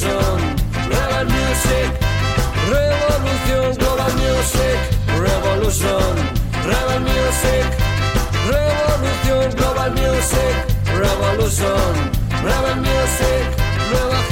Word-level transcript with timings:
Revolution, 0.00 0.54
Rebel 0.88 1.26
Music. 1.26 2.08
Revolución, 2.70 3.74
Global 3.78 4.12
Music, 4.14 4.78
Revolution, 5.18 6.14
Rebel 6.64 7.00
Music, 7.00 7.64
Revolución, 8.46 9.50
Global 9.56 9.90
Music, 9.92 10.54
Revolution, 10.94 12.10
Rebel 12.44 12.76
Music, 12.76 13.44
nueva 13.90 14.22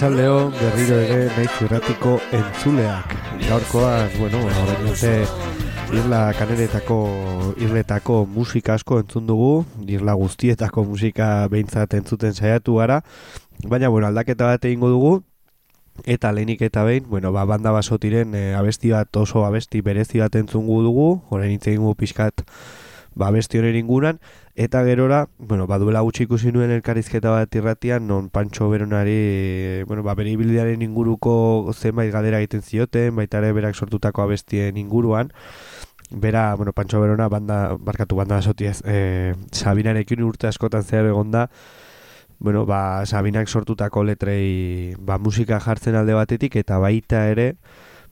Arratxaldeo 0.00 0.36
berriro 0.56 0.96
ere 0.96 1.16
nahi 1.28 1.48
zurratiko 1.58 2.14
entzuleak. 2.32 3.10
Gaurkoaz, 3.42 4.08
bueno, 4.16 4.38
orain 4.46 4.86
arte 4.88 5.10
irla 5.92 6.20
kaneretako 6.38 6.96
irletako 7.60 8.16
musika 8.24 8.78
asko 8.80 9.02
entzun 9.02 9.26
dugu, 9.28 9.50
irla 9.84 10.14
guztietako 10.16 10.86
musika 10.88 11.28
behintzat 11.52 11.98
entzuten 12.00 12.32
saiatu 12.32 12.78
gara, 12.80 13.02
baina, 13.66 13.92
bueno, 13.92 14.08
aldaketa 14.08 14.48
bat 14.48 14.64
egingo 14.64 14.88
dugu, 14.88 15.12
eta 16.06 16.32
lehenik 16.32 16.64
eta 16.70 16.86
behin, 16.88 17.04
bueno, 17.04 17.34
ba, 17.36 17.44
banda 17.44 17.76
basotiren 17.76 18.32
e, 18.32 18.54
abesti 18.56 18.96
bat 18.96 19.20
oso 19.20 19.44
abesti 19.44 19.84
berezi 19.84 20.24
bat 20.24 20.40
entzungu 20.40 20.80
dugu, 20.88 21.10
orain 21.28 21.52
hitz 21.58 21.66
egingo 21.74 21.92
pixkat 21.92 22.40
ba, 23.14 23.28
abesti 23.28 23.58
honen 23.58 23.76
inguran, 23.76 24.20
eta 24.54 24.82
gerora, 24.84 25.28
bueno, 25.38 25.66
baduela 25.66 26.00
gutxi 26.06 26.24
ikusi 26.24 26.52
nuen 26.52 26.70
elkarrizketa 26.70 27.30
bat 27.34 27.54
irratian, 27.54 28.06
non 28.06 28.30
Pancho 28.30 28.68
Beronari, 28.70 29.82
bueno, 29.88 30.02
ba, 30.02 30.14
bere 30.14 30.30
ibilbidearen 30.34 30.82
inguruko 30.82 31.72
zenbait 31.74 32.12
galdera 32.12 32.38
egiten 32.38 32.62
zioten, 32.62 33.14
baita 33.16 33.38
ere 33.38 33.52
berak 33.52 33.74
sortutako 33.74 34.22
abestien 34.22 34.76
inguruan, 34.76 35.32
bera, 36.10 36.54
bueno, 36.54 36.72
Pancho 36.72 37.00
Berona 37.00 37.28
banda, 37.28 37.76
barkatu 37.78 38.16
banda 38.16 38.36
basotiez, 38.36 38.82
e, 38.84 39.34
Sabinarekin 39.52 40.22
urte 40.22 40.48
askotan 40.48 40.82
zehar 40.82 41.06
egonda, 41.06 41.48
bueno, 42.40 42.64
ba, 42.66 43.04
Sabinak 43.06 43.48
sortutako 43.48 44.02
letrei 44.04 44.94
ba, 44.98 45.18
musika 45.18 45.60
jartzen 45.60 45.94
alde 45.94 46.14
batetik, 46.16 46.56
eta 46.56 46.78
baita 46.78 47.28
ere, 47.28 47.54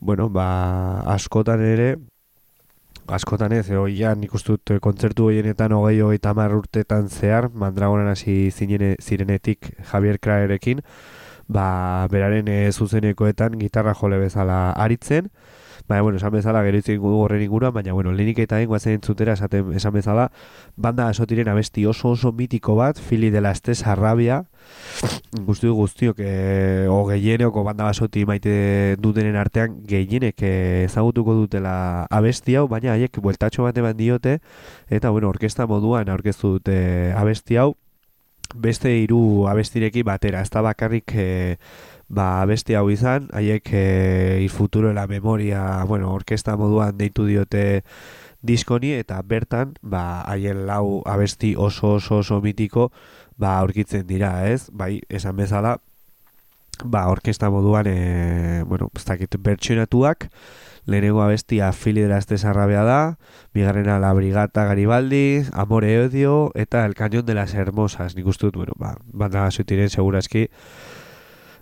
bueno, 0.00 0.28
ba, 0.28 1.00
askotan 1.14 1.64
ere, 1.64 1.96
askotan 3.14 3.52
ez, 3.56 3.68
oian 3.72 4.22
ikustut 4.24 4.74
kontzertu 4.84 5.28
hoienetan 5.28 5.72
hogei 5.72 6.00
hogei 6.04 6.18
tamar 6.22 6.54
urtetan 6.56 7.08
zehar, 7.08 7.48
mandragonan 7.54 8.10
hasi 8.12 8.50
zinene, 8.50 8.94
zirenetik 9.00 9.70
Javier 9.90 10.18
Kraerekin, 10.20 10.82
ba, 11.48 12.06
beraren 12.12 12.48
e, 12.52 12.58
zuzenekoetan 12.72 13.58
gitarra 13.60 13.94
jole 13.96 14.20
bezala 14.20 14.58
aritzen, 14.76 15.30
Baina, 15.88 16.02
bueno, 16.02 16.18
esan 16.18 16.32
bezala, 16.32 16.60
gero 16.66 16.78
itzen 16.82 16.98
dugu 17.00 17.22
horren 17.24 17.40
inguruan, 17.40 17.72
baina, 17.72 17.94
bueno, 17.96 18.12
lehenik 18.12 18.42
eta 18.44 18.58
egin 18.60 18.68
guazen 18.68 18.98
entzutera, 18.98 19.32
esaten, 19.38 19.72
esan 19.72 19.94
bezala, 19.94 20.26
banda 20.76 21.06
asotiren 21.08 21.48
abesti 21.48 21.86
oso 21.88 22.10
oso 22.10 22.32
mitiko 22.32 22.76
bat, 22.76 23.00
Fili 23.00 23.30
de 23.30 23.40
la 23.40 23.54
Estes 23.56 23.86
Arrabia, 23.86 24.42
guztiu 25.46 25.72
guztiok, 25.74 26.20
e, 26.20 26.86
o 26.92 27.00
gehieneko 27.08 27.64
banda 27.64 27.88
basoti 27.88 28.26
maite 28.28 28.96
dutenen 29.00 29.40
artean, 29.40 29.80
gehienek 29.88 30.44
eh, 30.44 30.84
ezagutuko 30.84 31.32
dutela 31.40 32.06
abesti 32.10 32.60
hau, 32.60 32.68
baina 32.68 32.92
haiek 32.92 33.16
bueltatxo 33.24 33.64
bat 33.64 33.96
diote, 33.96 34.40
eta, 34.90 35.08
bueno, 35.08 35.30
orkesta 35.32 35.66
moduan 35.66 36.08
aurkeztu 36.12 36.58
dute 36.58 37.14
abesti 37.16 37.56
hau, 37.56 37.72
beste 38.54 38.92
hiru 38.92 39.46
abestirekin 39.48 40.04
batera, 40.04 40.40
ez 40.44 40.50
da 40.50 40.62
bakarrik 40.64 41.12
e, 41.14 41.56
ba, 42.08 42.42
abesti 42.42 42.74
hau 42.74 42.88
izan, 42.90 43.28
haiek 43.36 43.68
e, 43.72 44.46
futuro 44.50 44.92
la 44.92 45.06
memoria, 45.06 45.84
bueno, 45.84 46.12
orkesta 46.12 46.56
moduan 46.56 46.96
deitu 46.98 47.26
diote 47.28 47.84
diskoni, 48.42 48.94
eta 48.96 49.20
bertan, 49.22 49.76
ba, 49.82 50.22
haien 50.22 50.66
lau 50.66 51.02
abesti 51.06 51.54
oso 51.56 51.94
oso 51.98 52.22
oso 52.24 52.40
mitiko, 52.40 52.90
ba, 53.36 53.58
aurkitzen 53.58 54.06
dira, 54.06 54.48
ez? 54.48 54.70
Bai, 54.72 55.02
esan 55.08 55.36
bezala, 55.36 55.78
ba, 56.84 57.08
orkesta 57.08 57.50
moduan, 57.50 57.86
e, 57.86 58.64
bueno, 58.64 58.90
ez 58.96 59.04
dakit, 59.04 59.36
bertsionatuak, 59.38 60.30
lehenengo 60.88 61.20
abestia 61.20 61.72
Fili 61.72 62.00
de 62.00 62.08
la 62.08 62.18
Estesarrabea 62.18 62.82
da, 62.82 63.18
bigarrena 63.52 63.98
La 64.00 64.14
Brigata 64.14 64.64
Garibaldi, 64.64 65.44
Amore 65.52 66.06
Odio, 66.06 66.50
eta 66.54 66.86
El 66.86 66.94
Cañón 66.94 67.26
de 67.26 67.34
las 67.34 67.52
Hermosas, 67.52 68.16
nik 68.16 68.26
uste 68.26 68.46
dut, 68.46 68.56
bueno, 68.56 68.72
ba, 68.78 68.96
banda 69.12 69.42
basutiren 69.44 69.90
segurazki, 69.90 70.48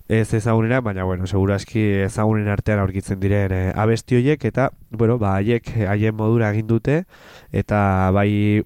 ez 0.09 0.35
ezagunera, 0.35 0.81
baina, 0.81 1.05
bueno, 1.05 1.27
segurazki 1.27 1.83
ezagunen 2.07 2.49
artean 2.49 2.79
aurkitzen 2.79 3.19
diren 3.21 3.53
e, 3.53 3.61
abesti 3.75 4.17
horiek, 4.21 4.45
eta, 4.47 4.71
bueno, 4.91 5.19
ba, 5.19 5.35
haiek 5.41 5.73
haien 5.91 6.15
modura 6.15 6.53
egin 6.55 6.69
dute, 6.71 7.03
eta 7.51 8.13
bai 8.15 8.63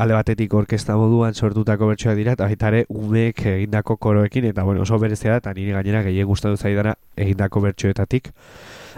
alde 0.00 0.14
batetik 0.16 0.54
orkesta 0.54 0.96
moduan 0.96 1.34
sortutako 1.34 1.90
bertsoak 1.90 2.16
dira, 2.16 2.36
eta 2.38 2.46
baita 2.46 2.70
ere 2.70 2.84
umeek 2.88 3.42
egindako 3.50 3.98
koroekin, 3.98 4.46
eta, 4.52 4.62
bueno, 4.62 4.86
oso 4.86 4.98
berezea 5.02 5.34
da, 5.34 5.42
eta 5.42 5.54
nire 5.58 5.74
gainera 5.74 6.04
gehien 6.06 6.30
gustatu 6.30 6.56
zaidana 6.56 6.94
egindako 7.16 7.64
bertsoetatik, 7.66 8.30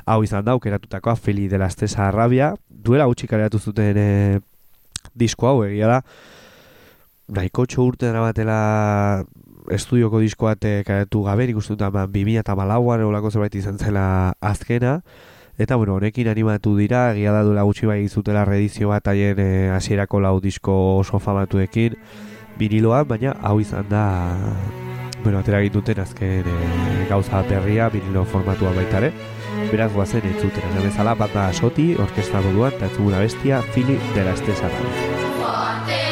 hau 0.04 0.22
izan 0.22 0.44
da, 0.44 0.52
aukeratutakoa 0.52 1.16
Feli 1.16 1.48
de 1.48 1.58
la 1.58 1.72
Estesa 1.72 2.06
Arrabia, 2.08 2.52
duela 2.68 3.08
gutxi 3.08 3.26
kaleratu 3.26 3.58
zuten 3.58 3.96
e, 3.96 4.10
disko 5.14 5.48
hau, 5.48 5.64
egia 5.64 5.88
da, 5.88 6.02
nahiko 7.28 7.64
urte 7.82 8.06
dara 8.06 8.20
batela 8.20 9.24
estudioko 9.70 10.20
disko 10.22 10.48
bat 10.50 10.64
eh, 10.64 10.82
kaleratu 10.86 11.22
gabe, 11.26 11.46
nik 11.48 11.58
uste 11.60 11.74
dut 11.74 11.86
ama 11.86 12.06
2000 12.06 12.42
eta 12.42 12.56
malauan 12.58 13.02
eolako 13.04 13.30
zerbait 13.30 13.54
izan 13.54 13.78
zela 13.78 14.34
azkena, 14.40 15.00
eta 15.58 15.76
bueno, 15.76 15.96
honekin 15.96 16.28
animatu 16.28 16.76
dira, 16.76 17.10
egia 17.14 17.32
da 17.32 17.42
duela 17.46 17.64
gutxi 17.66 17.86
bai 17.86 18.00
zutela 18.08 18.44
redizio 18.44 18.92
bat 18.92 19.08
haien 19.08 19.40
e, 19.40 19.50
hasierako 19.74 20.20
lau 20.20 20.40
disko 20.40 20.74
oso 20.98 21.18
famatuekin, 21.18 21.96
viniloan, 22.58 23.08
baina 23.08 23.36
hau 23.42 23.58
izan 23.60 23.88
da 23.88 24.04
bueno, 25.22 25.40
atera 25.40 25.60
duten 25.72 26.00
azken 26.00 26.46
e, 26.46 27.06
gauza 27.08 27.42
berria, 27.48 27.88
vinilo 27.88 28.24
formatua 28.24 28.72
baitare, 28.76 29.12
beraz 29.72 29.92
guazen 29.92 30.28
entzuten, 30.28 30.80
bezala, 30.84 31.14
banda 31.14 31.52
soti, 31.52 31.94
orkestra 31.98 32.40
moduan, 32.44 32.76
eta 32.76 32.86
entzuguna 32.90 33.24
bestia, 33.24 33.62
fili 33.74 33.98
dela 34.14 34.36
estesara. 34.36 36.05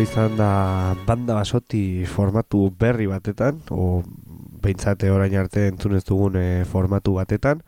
Izan 0.00 0.36
da 0.36 0.94
banda 1.06 1.34
basoti 1.34 2.04
formatu 2.06 2.70
berri 2.78 3.06
batetan, 3.06 3.60
o 3.70 4.02
behintzate 4.62 5.10
orain 5.10 5.34
arte 5.36 5.68
entzunez 5.68 6.02
dugun 6.04 6.36
e, 6.40 6.64
formatu 6.64 7.14
batetan, 7.16 7.62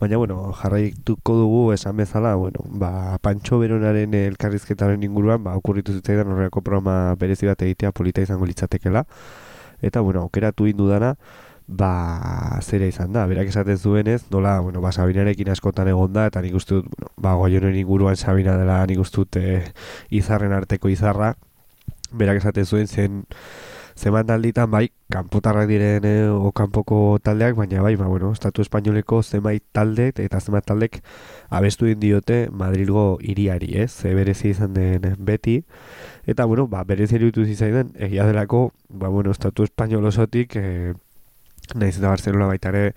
baina, 0.00 0.16
bueno, 0.16 0.52
jarraituko 0.56 1.36
dugu 1.36 1.72
esan 1.74 1.96
bezala, 2.00 2.34
bueno, 2.34 2.64
ba, 2.64 3.18
pantxo 3.22 3.58
beronaren 3.60 4.14
elkarrizketaren 4.14 5.02
inguruan, 5.04 5.44
ba, 5.44 5.56
okurritu 5.60 5.92
zitzaidan 5.92 6.32
horreko 6.32 6.62
programa 6.64 7.14
berezi 7.20 7.50
bat 7.50 7.62
egitea 7.62 7.92
polita 7.92 8.24
izango 8.24 8.48
litzatekela, 8.48 9.04
eta, 9.82 10.00
bueno, 10.00 10.24
okeratu 10.30 10.66
indu 10.70 10.88
dana, 10.88 11.14
ba, 11.68 11.92
zera 12.62 12.88
izan 12.88 13.12
da, 13.12 13.26
berak 13.30 13.52
esaten 13.52 13.78
zuenez, 13.78 14.24
nola, 14.30 14.58
bueno, 14.60 14.80
ba, 14.80 14.90
Sabinarekin 14.96 15.52
askotan 15.52 15.92
egon 15.92 16.16
da, 16.16 16.26
eta 16.32 16.40
nik 16.42 16.56
uste 16.56 16.80
dut, 16.80 16.88
bueno, 16.96 17.12
ba, 17.16 17.36
goionen 17.38 17.76
inguruan 17.76 18.16
Sabina 18.16 18.56
dela 18.58 18.80
nik 18.90 18.98
uste 19.04 19.22
dut 19.22 19.38
e, 19.38 19.60
izarren 20.10 20.56
arteko 20.56 20.88
izarra, 20.88 21.34
berak 22.12 22.42
esaten 22.42 22.66
zuen 22.66 22.86
zen 22.86 23.24
zeman 24.00 24.30
alditan 24.32 24.70
bai, 24.70 24.88
kanpotarrak 25.12 25.68
diren 25.68 26.04
e, 26.08 26.12
o 26.32 26.52
kanpoko 26.56 27.18
taldeak, 27.22 27.56
baina 27.58 27.82
bai, 27.84 27.96
ba, 28.00 28.06
bueno, 28.08 28.30
estatu 28.32 28.62
espainoleko 28.64 29.20
zenbait 29.22 29.64
talde 29.76 30.08
eta 30.14 30.40
zenbait 30.40 30.64
taldek 30.64 31.00
abestu 31.50 31.84
din 31.90 32.00
diote 32.00 32.38
Madrilgo 32.52 33.18
iriari, 33.20 33.74
ez? 33.82 33.90
Ze 33.92 34.14
berezi 34.14 34.54
izan 34.54 34.72
den 34.74 35.16
beti. 35.18 35.64
Eta, 36.24 36.46
bueno, 36.46 36.66
ba, 36.68 36.84
berezi 36.84 37.18
erutu 37.20 37.44
zizaidan, 37.44 37.92
egia 37.98 38.24
delako, 38.26 38.70
ba, 38.88 39.08
bueno, 39.08 39.34
estatu 39.36 39.68
espainol 39.68 40.06
osotik, 40.08 40.56
e, 40.56 40.94
nahiz 41.74 41.98
eta 41.98 42.08
Barcelona 42.08 42.48
baitare, 42.48 42.94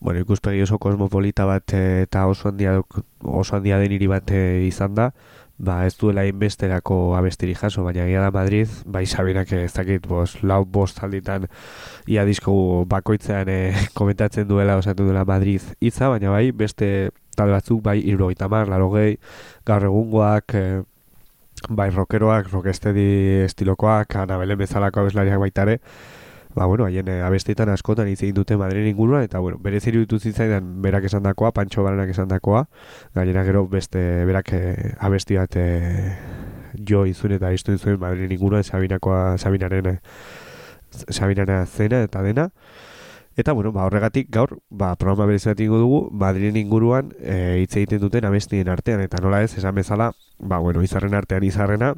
bueno, 0.00 0.20
ikuspegi 0.20 0.60
oso 0.66 0.78
kosmopolita 0.82 1.46
bat 1.48 1.72
eh, 1.72 2.02
eta 2.04 2.26
oso 2.28 2.50
handia, 2.50 2.80
oso 3.22 3.56
handia 3.56 3.78
den 3.80 3.94
hiri 3.94 4.10
bat 4.10 4.34
izan 4.66 4.98
da, 4.98 5.12
ba 5.58 5.84
ez 5.86 5.94
duela 5.96 6.24
inbesterako 6.26 7.14
abestiri 7.16 7.54
jaso, 7.54 7.84
baina 7.84 8.06
gira 8.08 8.24
da 8.26 8.30
Madrid, 8.34 8.70
bai 8.86 9.04
sabinak 9.06 9.52
ez 9.52 9.72
dakit, 9.72 10.06
bos, 10.08 10.42
lau 10.42 10.64
bost 10.64 11.02
alditan 11.02 11.46
ia 12.10 12.24
disko 12.26 12.84
bakoitzean 12.90 13.48
e, 13.48 13.58
komentatzen 13.98 14.48
duela, 14.48 14.76
osatu 14.80 15.06
duela 15.06 15.24
Madrid 15.24 15.62
itza, 15.80 16.08
baina 16.08 16.32
bai 16.34 16.50
beste 16.52 17.10
tal 17.36 17.54
batzuk 17.54 17.82
bai 17.82 18.00
irrogeita 18.02 18.48
mar, 18.48 18.68
laro 18.68 18.90
gehi, 18.94 19.16
gaur 19.66 19.86
egungoak, 19.90 20.54
e, 20.58 20.82
bai 21.70 21.88
rockeroak, 21.90 22.50
rockestedi 22.52 23.44
estilokoak, 23.44 24.18
anabelen 24.24 24.58
bezalako 24.58 25.04
abeslariak 25.04 25.40
baitare, 25.40 25.78
ba, 26.54 26.66
bueno, 26.66 26.84
haien 26.84 27.08
e, 27.08 27.20
abestitan 27.22 27.68
askotan 27.68 28.08
hitz 28.08 28.22
egin 28.22 28.34
dute 28.34 28.56
Madrid 28.56 28.86
inguruan, 28.86 29.24
eta, 29.26 29.40
bueno, 29.42 29.58
bere 29.60 29.80
ziru 29.80 30.00
dituz 30.04 30.22
zitzaidan 30.22 30.80
berak 30.82 31.04
esan 31.10 31.22
dakoa, 31.26 31.52
Pancho 31.52 31.82
Baranak 31.82 32.10
esan 32.14 32.28
dakoa, 32.28 32.68
gainera 33.14 33.44
gero 33.44 33.66
beste 33.68 34.24
berak 34.24 34.52
e, 34.52 34.94
abesti 34.98 35.38
bat 35.40 35.56
e, 35.56 35.66
jo 36.88 37.04
izun 37.06 37.34
eta 37.36 37.52
iztu 37.52 37.74
izuen 37.74 38.00
Madrid 38.00 38.30
inguruan, 38.30 38.64
Sabinakoa, 38.64 39.36
Sabinaren, 39.38 39.98
Sabinaren 41.10 41.66
zena 41.66 42.02
eta 42.02 42.22
dena, 42.22 42.50
Eta, 43.34 43.50
bueno, 43.50 43.72
ba, 43.74 43.82
horregatik 43.88 44.28
gaur, 44.30 44.60
ba, 44.70 44.92
programa 44.94 45.26
berezat 45.26 45.58
ingo 45.58 45.80
dugu, 45.80 45.96
Madrilen 46.14 46.54
inguruan 46.54 47.08
hitz 47.18 47.72
egiten 47.80 47.98
duten 47.98 48.22
abestien 48.28 48.68
artean, 48.70 49.00
eta 49.02 49.18
nola 49.18 49.40
ez, 49.42 49.56
esan 49.58 49.74
bezala, 49.74 50.12
ba, 50.38 50.60
bueno, 50.62 50.84
izarren 50.86 51.18
artean 51.18 51.42
izarrena, 51.42 51.96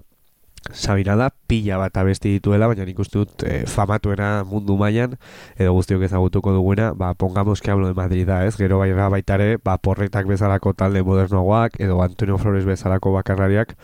Sabina 0.72 1.16
da 1.16 1.30
pila 1.30 1.78
bat 1.78 1.96
abesti 1.96 2.30
dituela, 2.36 2.66
baina 2.70 2.84
nik 2.86 2.98
uste 3.02 3.18
dut 3.18 3.44
e, 3.46 3.64
famatuena 3.70 4.44
mundu 4.48 4.76
mailan 4.80 5.16
edo 5.56 5.72
guztiok 5.76 6.02
ezagutuko 6.08 6.52
duguena, 6.52 6.92
ba, 6.92 7.14
pongamos 7.14 7.60
que 7.60 7.70
hablo 7.70 7.88
de 7.88 7.94
Madrid 7.94 8.26
da, 8.26 8.44
ez? 8.46 8.56
Gero 8.56 8.78
bai 8.78 8.92
baitare, 8.92 9.56
ba, 9.62 9.78
porretak 9.78 10.26
bezalako 10.26 10.74
talde 10.74 11.02
modernoagoak, 11.02 11.80
edo 11.80 12.02
Antonio 12.02 12.38
Flores 12.38 12.64
bezalako 12.64 13.12
bakarrariak 13.12 13.76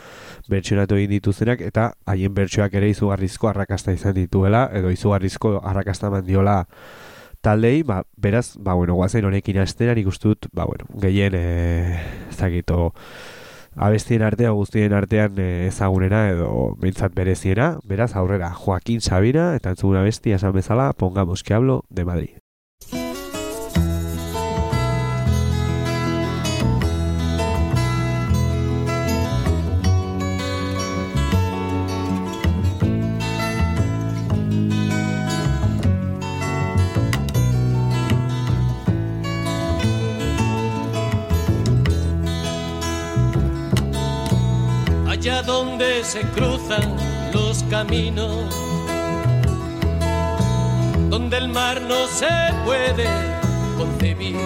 bertsionatu 0.48 0.96
egin 0.96 1.10
dituztenak, 1.16 1.60
eta 1.60 1.92
haien 2.06 2.34
bertsioak 2.34 2.74
ere 2.74 2.90
izugarrizko 2.90 3.48
arrakasta 3.48 3.92
izan 3.92 4.14
dituela, 4.14 4.68
edo 4.72 4.90
izugarrizko 4.90 5.60
arrakasta 5.62 6.10
mandiola 6.10 6.62
taldei, 7.42 7.82
ba, 7.82 8.04
beraz, 8.16 8.56
ba, 8.58 8.74
bueno, 8.74 8.94
guazen 8.94 9.24
honekin 9.26 9.58
astera, 9.58 9.94
nik 9.98 10.06
uste 10.06 10.30
dut, 10.30 10.46
ba, 10.54 10.64
bueno, 10.64 10.86
gehien, 11.02 11.34
e, 11.34 11.98
ezagito, 12.30 12.92
abestien 13.76 14.22
artean 14.22 14.54
guztien 14.54 14.92
artean 14.92 15.38
e, 15.38 15.66
ezagunena 15.68 16.28
edo 16.30 16.76
behintzat 16.80 17.14
bereziena, 17.14 17.78
beraz 17.88 18.14
aurrera 18.16 18.52
Joaquín 18.52 19.00
Sabina 19.00 19.54
eta 19.56 19.76
entzuguna 19.76 20.02
bestia 20.02 20.36
esan 20.36 20.52
bezala, 20.52 20.92
pongamos 20.92 21.42
que 21.42 21.54
hablo 21.54 21.84
de 21.88 22.04
Madrid. 22.04 22.41
Donde 45.72 46.04
se 46.04 46.20
cruzan 46.20 46.96
los 47.32 47.62
caminos, 47.64 48.44
donde 51.08 51.38
el 51.38 51.48
mar 51.48 51.80
no 51.80 52.06
se 52.08 52.28
puede 52.66 53.06
concebir, 53.78 54.36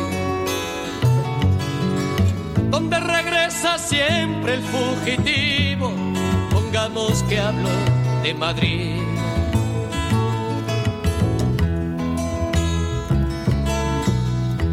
donde 2.70 3.00
regresa 3.00 3.76
siempre 3.76 4.54
el 4.54 4.62
fugitivo, 4.62 5.92
pongamos 6.52 7.24
que 7.24 7.40
hablo 7.40 7.70
de 8.22 8.32
Madrid. 8.34 9.02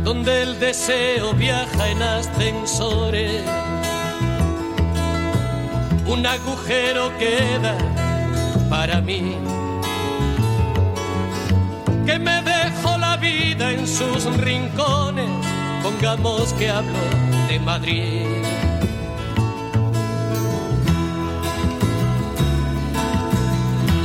Donde 0.04 0.44
el 0.44 0.60
deseo 0.60 1.34
viaja 1.34 1.90
en 1.90 2.04
ascensores 2.04 3.42
un 6.14 6.26
agujero 6.26 7.12
queda 7.18 7.76
para 8.70 9.02
mí. 9.02 9.36
Que 12.06 12.20
me 12.20 12.42
dejo 12.44 12.98
la 12.98 13.18
vida 13.18 13.72
en 13.72 13.88
sus 13.88 14.26
rincones, 14.38 15.30
pongamos 15.82 16.54
que 16.54 16.70
hablo 16.70 17.04
de 17.48 17.60
Madrid. 17.60 18.28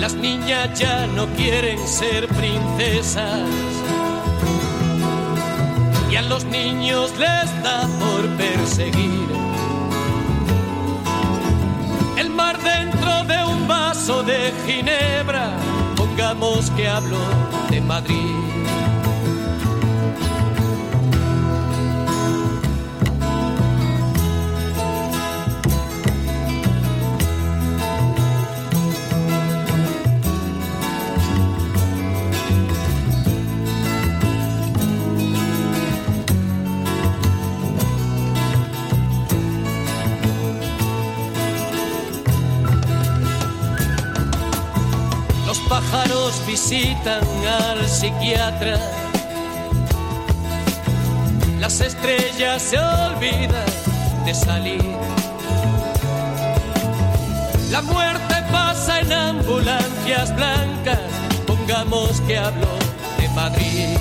Las 0.01 0.15
niñas 0.15 0.79
ya 0.79 1.07
no 1.09 1.27
quieren 1.37 1.79
ser 1.87 2.27
princesas 2.29 3.43
y 6.11 6.17
a 6.17 6.23
los 6.23 6.45
niños 6.45 7.13
les 7.19 7.63
da 7.63 7.87
por 8.01 8.27
perseguir 8.39 9.38
de 14.09 14.53
ginebra, 14.65 15.53
pongamos 15.95 16.71
que 16.71 16.89
hablo 16.89 17.19
de 17.69 17.79
Madrid. 17.83 18.78
Pájaros 46.29 46.47
visitan 46.47 47.23
al 47.47 47.87
psiquiatra. 47.87 48.79
Las 51.59 51.81
estrellas 51.81 52.63
se 52.63 52.79
olvidan 52.79 53.67
de 54.25 54.35
salir. 54.35 54.97
La 57.71 57.83
muerte 57.83 58.35
pasa 58.51 59.01
en 59.01 59.13
ambulancias 59.13 60.35
blancas. 60.35 61.01
Pongamos 61.47 62.21
que 62.23 62.39
hablo 62.39 62.69
de 63.19 63.29
Madrid. 63.31 63.99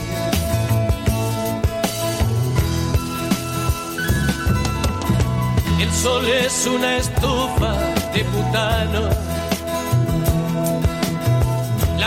El 5.79 5.93
sol 5.93 6.27
es 6.27 6.65
una 6.65 6.97
estufa 6.97 7.73
de 8.13 8.23
butano 8.23 9.36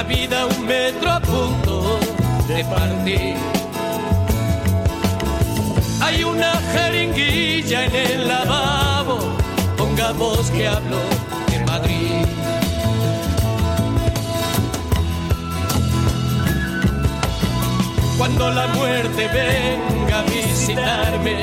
la 0.01 0.07
vida 0.09 0.47
un 0.47 0.67
metro 0.67 1.11
a 1.11 1.21
punto 1.21 1.99
de 2.49 2.65
partir. 2.65 3.37
Hay 6.01 6.25
una 6.25 6.53
jeringuilla 6.73 7.85
en 7.85 7.95
el 7.95 8.29
lavabo, 8.29 9.19
pongamos 9.77 10.51
que 10.53 10.69
hablo 10.69 11.01
de 11.51 11.59
Madrid. 11.67 12.25
Cuando 18.17 18.51
la 18.53 18.67
muerte 18.69 19.29
venga 19.29 20.21
a 20.21 20.23
visitarme, 20.23 21.37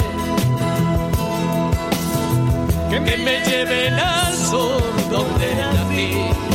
que 2.90 3.18
me 3.18 3.36
lleven 3.46 3.94
al 3.94 4.36
sol 4.36 4.82
donde 5.12 5.48
nací 5.56 6.47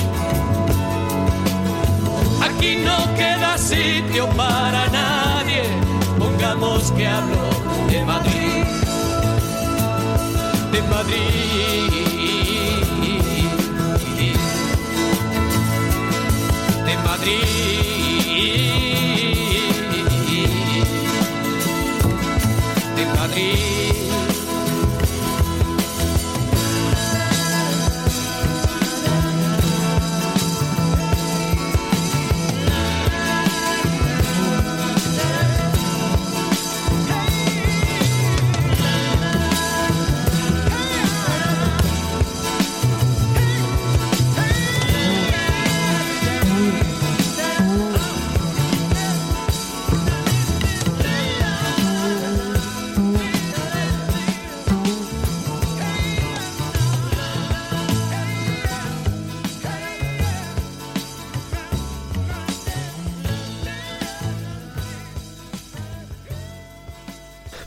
Aquí 2.63 2.77
no 2.77 3.13
queda 3.17 3.59
sitio 3.59 4.29
para 4.37 4.87
nadie. 4.91 5.65
Pongamos 6.17 6.93
que 6.93 7.09
hablo 7.09 7.51
de 7.91 8.05
Madrid. 8.05 8.65
De 10.71 10.83
Madrid. 10.83 11.93
De 16.87 16.97
Madrid. 16.99 17.92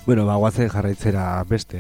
Bueno, 0.06 0.28
ba, 0.28 0.36
guazen 0.36 0.70
jarraitzera 0.70 1.44
beste 1.50 1.80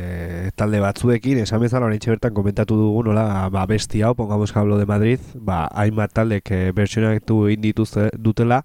talde 0.58 0.80
batzuekin, 0.82 1.44
esan 1.44 1.62
bezala 1.62 1.86
hori 1.86 2.00
bertan 2.02 2.34
komentatu 2.34 2.74
dugu 2.76 3.04
nola 3.06 3.50
ba, 3.54 3.68
besti 3.70 4.02
hau, 4.02 4.16
pongamos 4.16 4.56
hablo 4.58 4.80
de 4.80 4.88
Madrid, 4.88 5.20
ba, 5.36 5.68
hainbat 5.68 6.12
taldek 6.12 6.50
e, 6.50 6.72
bertsionatu 6.72 7.46
egin 7.46 7.62
dituzte 7.62 8.10
dutela, 8.18 8.64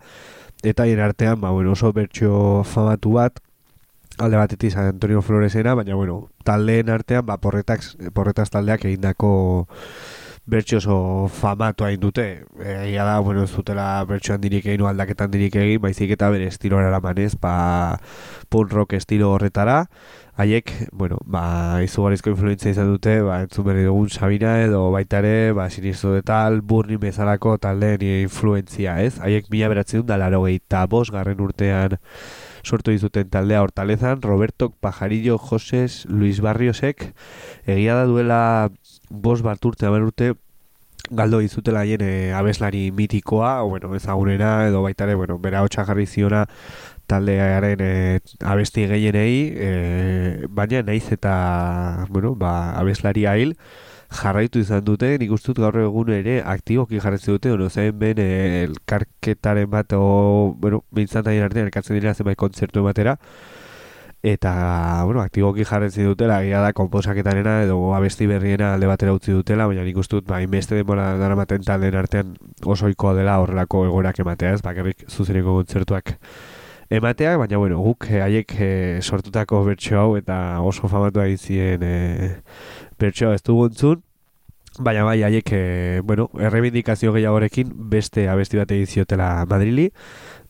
eta 0.65 0.87
hien 0.87 1.01
artean, 1.05 1.43
ba, 1.43 1.51
bueno, 1.51 1.73
oso 1.73 1.93
bertsio 1.93 2.65
famatu 2.65 3.13
bat, 3.19 3.37
alde 4.17 4.41
batetik 4.41 4.73
San 4.73 4.87
Antonio 4.95 5.21
Floresena, 5.21 5.75
baina, 5.75 5.95
bueno, 5.95 6.31
taldeen 6.43 6.89
artean, 6.89 7.27
ba, 7.27 7.37
porretak, 7.37 7.85
porretas 8.15 8.49
taldeak 8.49 8.89
egindako 8.89 9.69
bertxo 10.47 10.79
oso 10.79 11.29
famatu 11.29 11.85
hain 11.85 12.01
dute. 12.01 12.45
Egia 12.59 13.05
da, 13.05 13.19
bueno, 13.21 13.47
zutela 13.47 14.05
bertxo 14.09 14.35
handirik 14.35 14.67
egin, 14.67 14.87
aldaketan 14.87 15.31
dirik 15.31 15.57
egin, 15.57 15.81
baizik 15.83 16.11
eta 16.17 16.31
bere 16.31 16.49
estilo 16.51 16.81
eramanez, 16.81 17.35
ba, 17.41 17.99
punk 18.49 18.73
rock 18.73 18.95
estilo 18.99 19.31
horretara. 19.35 19.85
Haiek, 20.41 20.73
bueno, 20.93 21.19
ba, 21.29 21.83
izugarrizko 21.85 22.33
influentzia 22.33 22.73
izan 22.73 22.89
dute, 22.89 23.21
ba, 23.23 23.43
entzun 23.45 23.67
berri 23.67 23.85
dugun 23.85 24.09
Sabina 24.09 24.57
edo 24.65 24.87
baitare, 24.95 25.53
ba, 25.53 25.69
sinistu 25.71 26.15
de 26.17 26.23
tal, 26.23 26.63
burni 26.63 26.97
bezalako 26.97 27.59
taldeen 27.61 28.07
influentzia, 28.25 29.01
ez? 29.05 29.19
Haiek 29.21 29.51
mila 29.53 29.69
beratzen 29.69 30.07
da 30.09 30.17
laro 30.17 30.47
eta 30.49 30.87
bos 30.87 31.11
garren 31.13 31.41
urtean 31.45 31.99
sortu 32.65 32.93
dizuten 32.93 33.29
taldea 33.31 33.63
hortalezan, 33.63 34.23
Roberto 34.23 34.71
Pajarillo 34.71 35.39
Joses 35.39 36.05
Luis 36.07 36.41
Barriosek, 36.41 37.13
egia 37.67 37.95
da 37.97 38.05
duela 38.05 38.71
bos 39.11 39.43
bat 39.43 39.65
urte, 39.67 39.87
aben 39.87 40.07
urte, 40.09 40.33
galdo 41.11 41.41
izutela 41.43 41.85
hien 41.85 42.03
e, 42.03 42.33
abeslari 42.33 42.91
mitikoa, 42.95 43.63
bueno, 43.63 43.95
ezagunena, 43.97 44.69
edo 44.69 44.83
baitare, 44.83 45.15
bueno, 45.15 45.39
bera 45.39 45.63
hotxa 45.67 45.85
jarri 45.85 46.07
ziona 46.07 46.47
taldearen 47.11 47.81
e, 47.83 47.93
abesti 48.47 48.87
gehienei, 48.87 49.35
e, 49.57 50.47
baina 50.49 50.83
naiz 50.87 51.11
eta, 51.13 52.07
bueno, 52.09 52.35
ba, 52.39 52.77
abeslari 52.79 53.27
hil, 53.27 53.57
jarraitu 54.11 54.63
izan 54.63 54.85
dute, 54.85 55.17
nik 55.19 55.33
ustut 55.35 55.59
gaur 55.59 55.77
egun 55.83 56.11
ere 56.15 56.41
aktiboki 56.43 57.01
jarretze 57.03 57.33
dute, 57.33 57.53
ono 57.55 57.69
zen 57.71 57.97
ben 57.99 58.19
elkarketaren 58.19 59.71
bat, 59.71 59.95
o, 59.95 60.55
bueno, 60.59 60.85
bintzan 60.95 61.27
artean 61.27 61.67
elkartzen 61.67 61.99
dira 61.99 62.15
zenbait 62.15 62.39
kontzertu 62.39 62.83
ematera, 62.85 63.17
eta, 64.23 65.03
bueno, 65.05 65.23
aktiboki 65.23 65.65
jarretzi 65.65 66.05
dutela, 66.05 66.41
gira 66.45 66.61
da, 66.61 66.73
komposaketarena 66.77 67.63
edo 67.65 67.95
abesti 67.97 68.27
berriena 68.29 68.75
alde 68.75 68.87
batera 68.91 69.15
utzi 69.17 69.33
dutela, 69.33 69.67
baina 69.67 69.85
nik 69.87 69.97
ustut, 69.97 70.27
ba, 70.29 70.43
inbeste 70.45 70.77
denbora 70.77 71.15
dara 71.17 71.37
maten 71.39 71.65
talen 71.65 71.97
artean 71.97 72.35
osoiko 72.65 73.15
dela 73.17 73.39
horrelako 73.41 73.87
egorak 73.89 74.21
ematea, 74.21 74.53
ez, 74.59 74.63
bakarrik 74.67 75.07
zuzeneko 75.09 75.57
kontzertuak 75.61 76.19
emateak, 76.91 77.39
baina, 77.39 77.57
bueno, 77.57 77.79
guk 77.81 78.11
eh, 78.11 78.21
haiek 78.21 78.55
e, 78.59 78.71
sortutako 79.01 79.63
bertso 79.65 79.97
hau 79.97 80.17
eta 80.19 80.61
oso 80.67 80.89
famatu 80.91 81.23
aizien 81.23 81.83
e, 81.87 81.97
eh, 82.27 82.31
bertso 82.99 83.33
ez 83.33 83.43
dugu 83.47 83.69
entzun, 83.71 84.03
baina 84.79 85.05
bai 85.07 85.23
haiek, 85.23 85.53
e, 85.55 86.01
bueno, 86.05 86.29
errebindikazio 86.39 87.15
gehiagorekin 87.15 87.73
beste 87.95 88.29
abesti 88.29 88.59
bat 88.59 88.75
egin 88.75 88.91
ziotela 88.91 89.47
Madrili, 89.49 89.93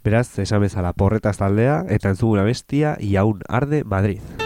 Beraz, 0.02 0.38
esan 0.40 0.62
bezala 0.64 0.94
porretaz 0.96 1.36
taldea, 1.42 1.82
eta 1.92 2.14
entzuguna 2.14 2.46
bestia, 2.46 2.96
iaun 3.04 3.44
arde 3.48 3.84
Madrid. 3.84 4.39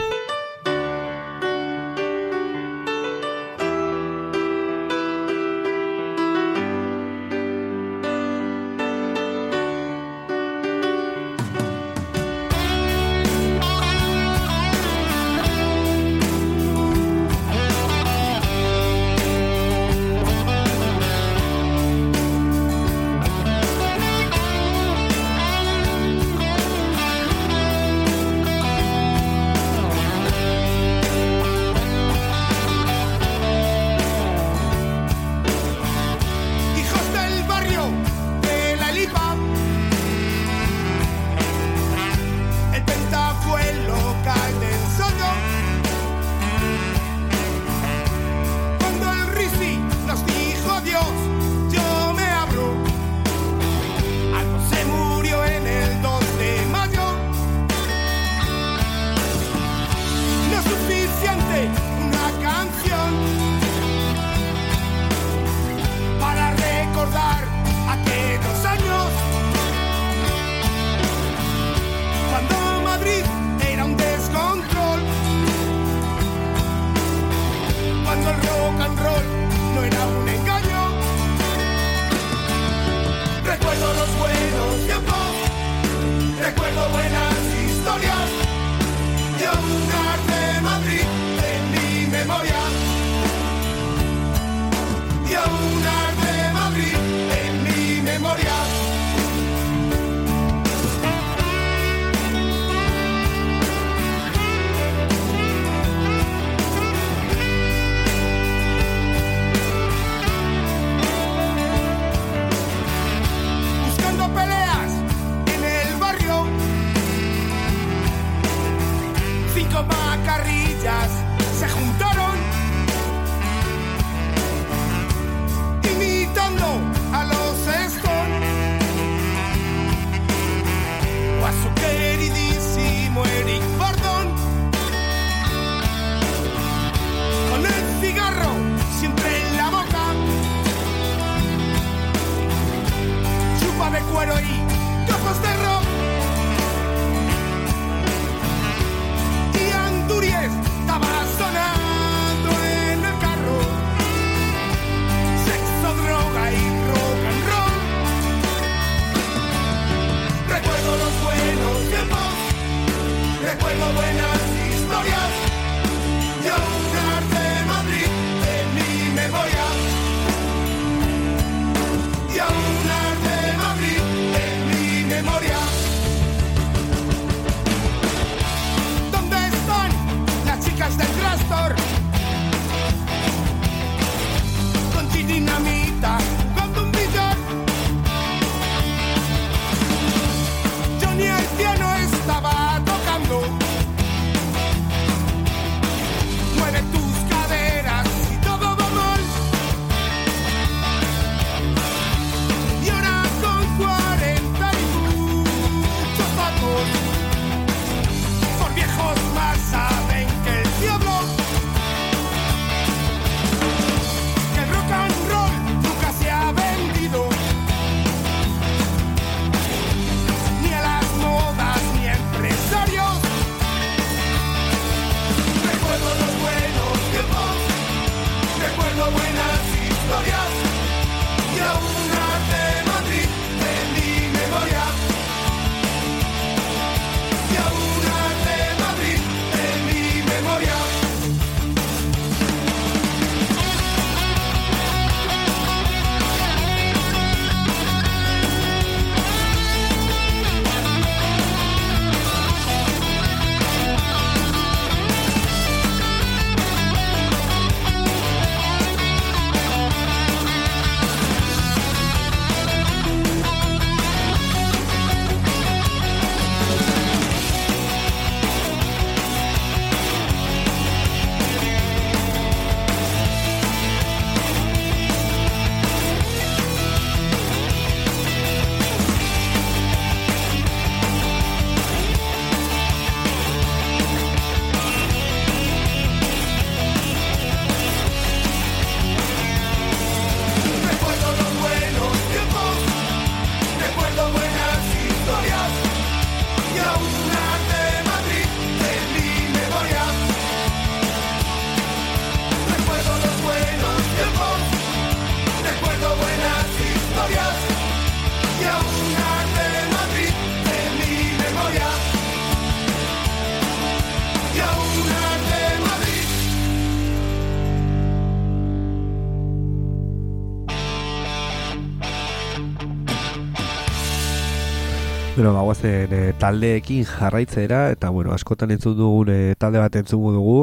Bero, 325.34 325.50
bagoazen 325.50 326.12
e, 326.14 326.18
eh, 326.28 326.34
taldeekin 326.38 327.02
jarraitzera, 327.10 327.88
eta 327.90 328.06
bueno, 328.14 328.30
askotan 328.30 328.70
entzun 328.70 328.94
dugun 328.94 329.32
e, 329.34 329.56
talde 329.58 329.80
bat 329.82 329.96
entzungo 329.98 330.30
dugu, 330.30 330.54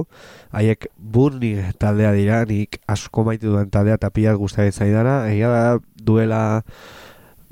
haiek 0.55 0.87
burning 0.95 1.73
taldea 1.75 2.13
dira, 2.15 2.37
nik 2.47 2.77
asko 2.87 3.25
maite 3.27 3.49
duen 3.49 3.67
taldea 3.69 3.99
eta 3.99 4.13
pilat 4.15 4.39
gustatzen 4.39 4.71
zaidara, 4.71 5.17
egia 5.27 5.49
da 5.51 5.65
duela 5.99 6.39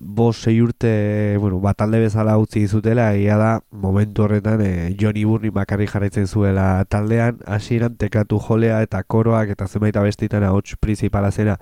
bos 0.02 0.38
sei 0.38 0.62
urte, 0.62 1.38
bueno, 1.38 1.60
bat 1.60 1.78
talde 1.78 2.00
bezala 2.00 2.38
utzi 2.40 2.62
izutela, 2.64 3.10
egia 3.14 3.36
da 3.38 3.50
momentu 3.72 4.24
horretan 4.24 4.62
e, 4.64 4.96
Johnny 5.00 5.26
Burni 5.28 5.52
bakarri 5.52 5.90
jarraitzen 5.92 6.28
zuela 6.28 6.86
taldean, 6.88 7.42
hasieran 7.46 7.98
tekatu 8.00 8.40
jolea 8.40 8.80
eta 8.86 9.04
koroak 9.04 9.52
eta 9.56 9.68
zenbait 9.68 9.98
abestitan 10.00 10.46
ahots 10.48 10.78
principala 10.80 11.32
zera 11.32 11.58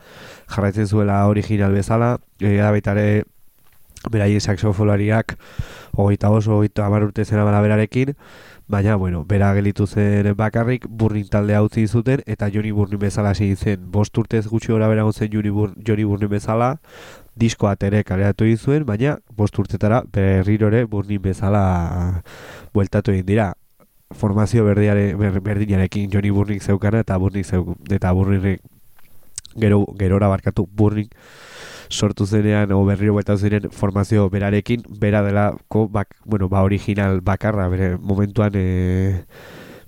jarraitzen 0.53 0.85
zuela 0.85 1.25
original 1.27 1.73
bezala, 1.73 2.17
egia 2.39 2.69
da 2.69 2.75
baitare 2.77 3.07
beraien 4.11 4.41
saxofolariak 4.41 5.33
hogeita 5.97 6.29
oso, 6.29 6.59
hogeita 6.59 6.85
amar 6.85 7.07
urte 7.09 7.25
zena 7.25 7.43
berarekin, 7.43 8.13
baina, 8.67 8.95
bueno, 8.95 9.23
bera 9.25 9.53
gelitu 9.55 9.87
zen 9.87 10.33
bakarrik, 10.35 10.85
burnin 10.89 11.27
talde 11.31 11.59
utzi 11.59 11.87
zuten, 11.87 12.21
eta 12.25 12.49
Joni 12.51 12.71
Burnin 12.71 12.99
bezala 12.99 13.31
hasi 13.31 13.55
zen, 13.55 13.91
bost 13.91 14.17
urtez 14.17 14.45
gutxi 14.47 14.73
gora 14.73 14.87
bera 14.87 15.05
zen 15.11 15.31
Joni, 15.31 15.49
Bur, 15.49 15.73
Burnin 15.75 16.29
bezala, 16.29 16.77
disko 17.35 17.67
atere 17.69 18.03
kaleratu 18.03 18.45
zuen, 18.57 18.85
baina 18.85 19.17
bost 19.35 19.57
urtetara 19.59 20.03
berrirore 20.11 20.85
burnin 20.85 21.21
bezala 21.21 22.23
bueltatu 22.73 23.11
egin 23.11 23.25
dira. 23.25 23.53
Formazio 24.11 24.63
berdiare, 24.63 25.15
ber, 25.15 25.41
berdinarekin 25.41 26.09
Joni 26.11 26.31
Burnik 26.31 26.63
zeukana 26.63 26.99
eta 26.99 27.17
Burnik 27.17 27.45
zeuk, 27.45 27.75
eta 27.91 28.11
Burnik 28.13 28.61
gero, 29.55 29.85
gerora 29.99 30.27
barkatu 30.27 30.67
Burnik 30.71 31.13
sortu 31.89 32.25
zenean 32.25 32.71
o 32.71 32.83
berriro 32.85 33.13
buelta 33.13 33.37
ziren 33.37 33.69
formazio 33.71 34.29
berarekin, 34.29 34.83
bera 34.99 35.21
delako, 35.23 35.87
bak, 35.89 36.15
bueno, 36.25 36.49
ba 36.49 36.63
original 36.63 37.21
bakarra, 37.21 37.67
bere 37.67 37.97
momentuan 37.97 38.51
e, 38.55 39.23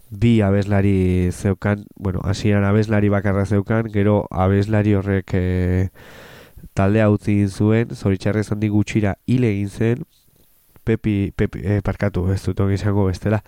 bi 0.10 0.42
abeslari 0.42 1.32
zeukan, 1.32 1.86
bueno, 1.96 2.22
hasieran 2.24 2.66
abeslari 2.66 3.10
bakarra 3.10 3.46
zeukan, 3.46 3.92
gero 3.94 4.26
abeslari 4.32 4.96
horrek 4.96 5.34
e, 5.34 5.90
taldea 6.74 7.10
utzi 7.10 7.48
zuen, 7.48 7.96
zoritxarrez 7.96 8.50
handi 8.52 8.70
gutxira 8.70 9.18
hile 9.28 9.52
egin 9.52 9.70
zen, 9.70 10.08
Pepi, 10.90 11.32
Pepi 11.36 11.60
eh, 11.64 11.82
parkatu, 11.86 12.24
ez 12.34 12.42
dut 12.42 12.62
izango 12.74 13.06
bestela, 13.06 13.44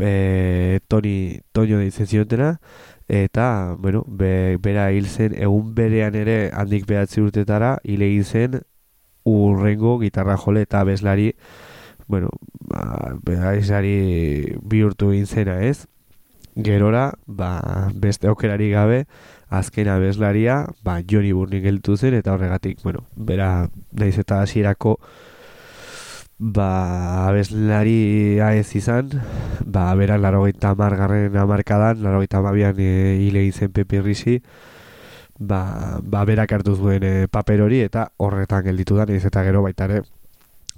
e, 0.00 0.80
Toni, 0.88 1.40
Toño 1.52 1.80
ditzen 1.82 2.06
zionetena, 2.06 2.60
eta, 3.08 3.74
bueno, 3.78 4.04
be, 4.06 4.58
bera 4.60 4.90
hil 4.92 5.08
zen, 5.08 5.34
egun 5.34 5.74
berean 5.74 6.14
ere 6.14 6.50
handik 6.52 6.86
behatzi 6.86 7.22
urtetara, 7.24 7.78
hil 7.82 8.04
egin 8.04 8.24
zen 8.24 8.60
urrengo 9.24 9.98
gitarra 10.00 10.36
jole 10.36 10.62
eta 10.68 10.84
bezlari, 10.84 11.32
bueno, 12.06 12.28
ba, 12.68 13.16
bezlari 13.24 14.56
bihurtu 14.62 15.12
egin 15.12 15.26
zena 15.26 15.58
ez, 15.64 15.86
gerora, 16.54 17.12
ba, 17.26 17.90
beste 17.94 18.28
aukerari 18.28 18.70
gabe, 18.70 19.06
azkena 19.48 19.98
bezlaria, 19.98 20.66
ba, 20.84 21.00
Joni 21.00 21.32
Burning 21.32 21.64
geltu 21.64 21.96
zen, 21.96 22.14
eta 22.14 22.34
horregatik, 22.34 22.82
bueno, 22.84 23.06
bera, 23.16 23.70
naiz 23.92 24.18
eta 24.18 24.42
hasierako 24.42 24.98
ba, 26.38 27.26
abeslari 27.28 28.38
ez 28.38 28.74
izan, 28.76 29.10
ba, 29.66 29.92
bera, 29.98 30.18
laro 30.18 30.44
gaita 30.46 30.74
margarren 30.78 31.36
amarkadan, 31.36 32.02
laro 32.02 32.22
gaita 32.22 32.40
mabian 32.42 32.78
e, 32.78 33.18
hile 33.26 33.44
izen 33.44 33.72
Pepe 33.72 34.00
Risi, 34.02 34.38
ba, 35.38 35.98
ba, 36.02 36.24
berak 36.24 36.52
hartu 36.52 36.76
zuen 36.76 37.02
e, 37.02 37.26
paper 37.26 37.62
hori, 37.66 37.82
eta 37.82 38.12
horretan 38.16 38.64
gelditu 38.70 38.96
da, 38.96 39.08
ez 39.10 39.24
eta 39.26 39.42
gero 39.42 39.62
baita 39.66 39.90
ere, 39.90 40.02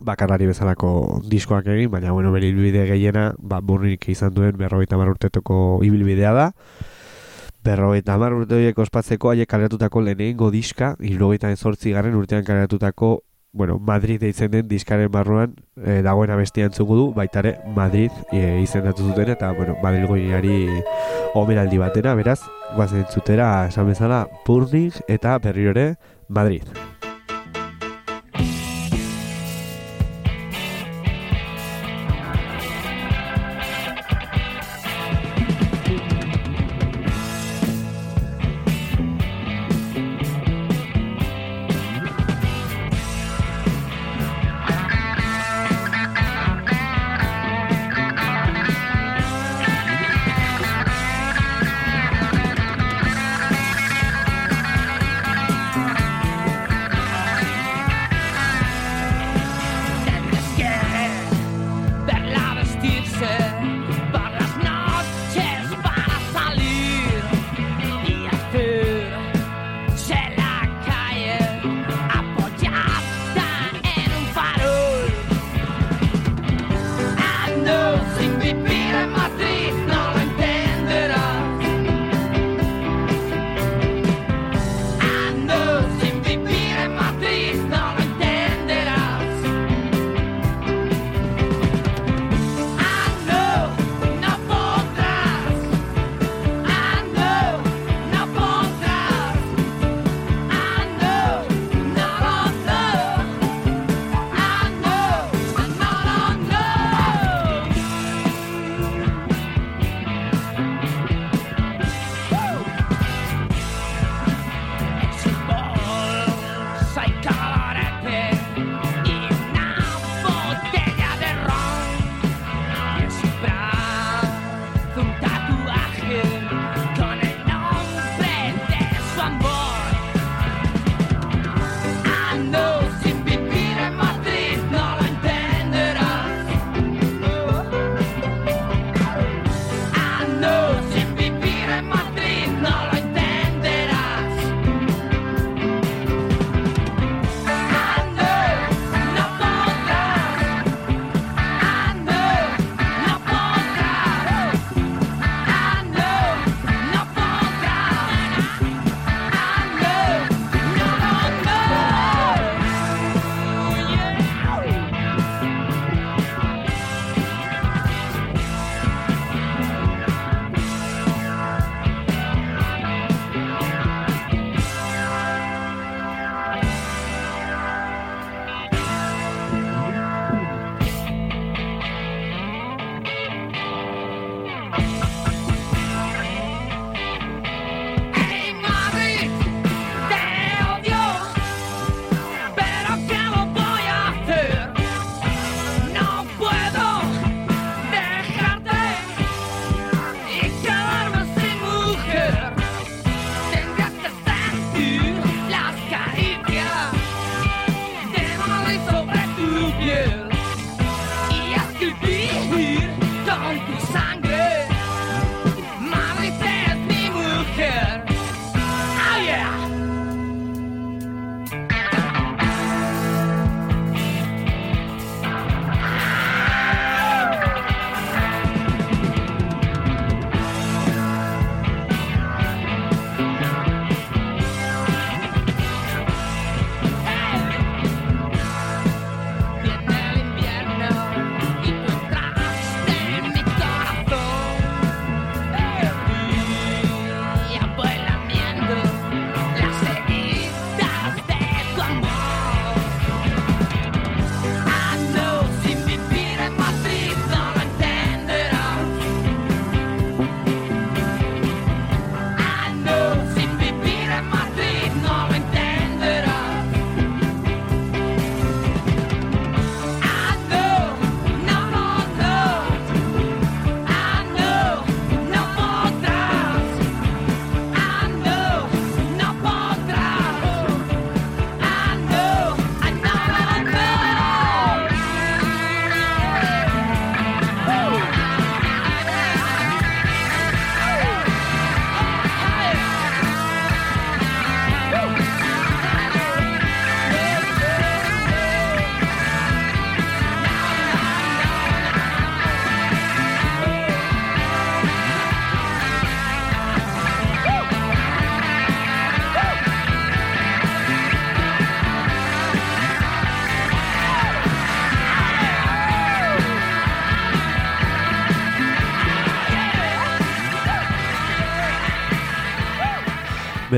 bakarari 0.00 0.48
bezalako 0.48 1.20
diskoak 1.28 1.66
egin, 1.68 1.90
baina, 1.92 2.12
bueno, 2.12 2.32
bere 2.32 2.48
ibilbide 2.48 2.86
gehiena, 2.88 3.34
ba, 3.38 3.60
burrik 3.60 4.08
izan 4.08 4.32
duen 4.32 4.56
berrogeita 4.56 4.96
mar 4.96 5.12
ibilbidea 5.12 6.32
da, 6.32 6.52
berrogeita 7.62 8.16
mar 8.16 8.32
urte 8.32 8.56
horiek 8.56 8.78
ospatzeko 8.78 9.34
haiek 9.34 9.48
kaleratutako 9.48 10.00
lehenengo 10.00 10.50
diska, 10.50 10.94
irrogeita 11.00 11.50
ezortzi 11.52 11.92
garren 11.92 12.16
urtean 12.16 12.44
kaleratutako 12.44 13.18
bueno, 13.52 13.78
Madrid 13.78 14.20
deitzen 14.20 14.50
den 14.50 14.68
diskaren 14.68 15.10
barruan 15.10 15.56
e, 15.76 16.00
dagoena 16.06 16.36
bestia 16.38 16.68
entzugu 16.68 16.96
du, 16.96 17.06
baitare 17.16 17.56
Madrid 17.74 18.14
e, 18.32 18.60
izendatu 18.62 19.08
zuten 19.10 19.32
eta, 19.34 19.50
bueno, 19.56 19.76
Madrid 19.82 20.06
goiari 20.06 20.54
omeraldi 21.34 21.82
batera, 21.82 22.14
beraz, 22.14 22.40
guazen 22.76 23.06
zutera, 23.10 23.50
esan 23.68 23.90
bezala, 23.90 24.26
Burning 24.46 24.94
eta 25.08 25.38
berriore 25.42 25.94
Madrid. 26.28 26.99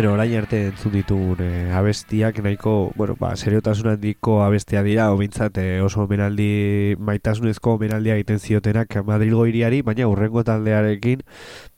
Beno, 0.03 0.17
orain 0.17 0.33
arte 0.35 0.59
entzun 0.67 0.91
ditugun 0.97 1.39
e, 1.47 1.49
abestiak 1.79 2.41
nahiko, 2.43 2.91
bueno, 2.99 3.15
ba, 3.21 3.37
seriotasun 3.39 3.93
handiko 3.93 4.41
abestia 4.43 4.81
dira, 4.83 5.05
obintzat 5.15 5.61
eh, 5.63 5.79
oso 5.79 6.01
omenaldi, 6.03 6.97
maitasunezko 6.99 7.77
omenaldia 7.77 8.17
egiten 8.19 8.41
ziotenak 8.43 8.97
Madrilgo 9.07 9.47
iriari, 9.47 9.79
baina 9.87 10.09
urrengo 10.11 10.43
taldearekin, 10.43 11.23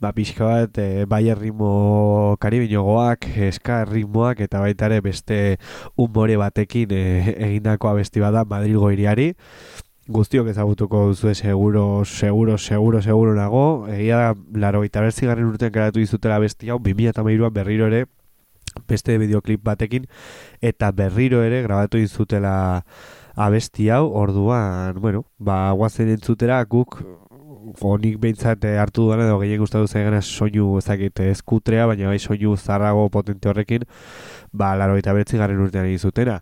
ba, 0.00 0.14
pixka 0.16 0.48
bat, 0.48 0.80
e, 0.80 1.04
bai 1.04 1.20
ritmo 1.37 2.38
karibinogoak, 2.40 3.28
eska 3.50 3.82
ritmoak, 3.90 4.40
eta 4.48 4.64
baita 4.64 4.88
ere 4.88 5.02
beste 5.04 5.58
umore 6.00 6.40
batekin 6.40 6.96
e, 6.96 7.04
egindako 7.50 7.92
abesti 7.92 8.24
bada 8.24 8.46
Madrilgo 8.48 8.88
iriari, 8.96 9.34
guztiok 10.06 10.48
ezagutuko 10.48 11.06
duzu 11.08 11.34
seguro, 11.34 12.04
seguro, 12.04 12.58
seguro, 12.58 13.00
seguro 13.02 13.34
nago. 13.34 13.86
Egia 13.88 14.18
da, 14.18 14.34
laro 14.54 14.84
eta 14.84 15.00
bertzigarren 15.00 15.48
urtean 15.48 15.72
karatu 15.72 16.00
izutela 16.00 16.38
besti 16.38 16.70
hau, 16.70 16.78
2008an 16.78 17.50
berriro 17.52 17.86
ere, 17.86 18.04
beste 18.88 19.16
videoklip 19.18 19.62
batekin, 19.64 20.06
eta 20.60 20.90
berriro 20.92 21.42
ere 21.42 21.62
grabatu 21.62 21.98
izutela 21.98 22.84
abesti 23.34 23.88
hau, 23.88 24.10
orduan, 24.12 25.00
bueno, 25.00 25.24
ba, 25.38 25.72
guazen 25.72 26.10
entzutera, 26.10 26.62
guk, 26.64 27.00
onik 27.80 28.18
behintzat 28.20 28.64
eh, 28.68 28.76
hartu 28.78 29.06
duan 29.06 29.22
edo 29.24 29.38
gehien 29.40 29.58
gustatu 29.58 29.88
zaigana 29.88 30.20
soinu 30.20 30.76
ezakit 30.78 31.24
eskutrea, 31.30 31.86
baina 31.86 32.12
bai 32.12 32.18
soinu 32.18 32.56
zarrago 32.56 33.08
potente 33.08 33.48
horrekin, 33.48 33.88
ba, 34.52 34.74
laro 34.76 34.98
eta 35.00 35.14
bertzigarren 35.16 35.64
urtean 35.64 35.88
egin 35.88 35.98
zutena 35.98 36.40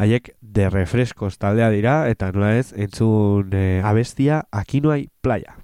haiek 0.00 0.34
de 0.40 0.70
refrescos 0.72 1.36
taldea 1.38 1.68
dira 1.70 1.96
eta 2.08 2.30
nola 2.32 2.54
ez 2.56 2.72
entzun 2.72 3.52
eh, 3.52 3.82
abestia 3.84 4.46
hay 4.50 5.08
playa 5.20 5.59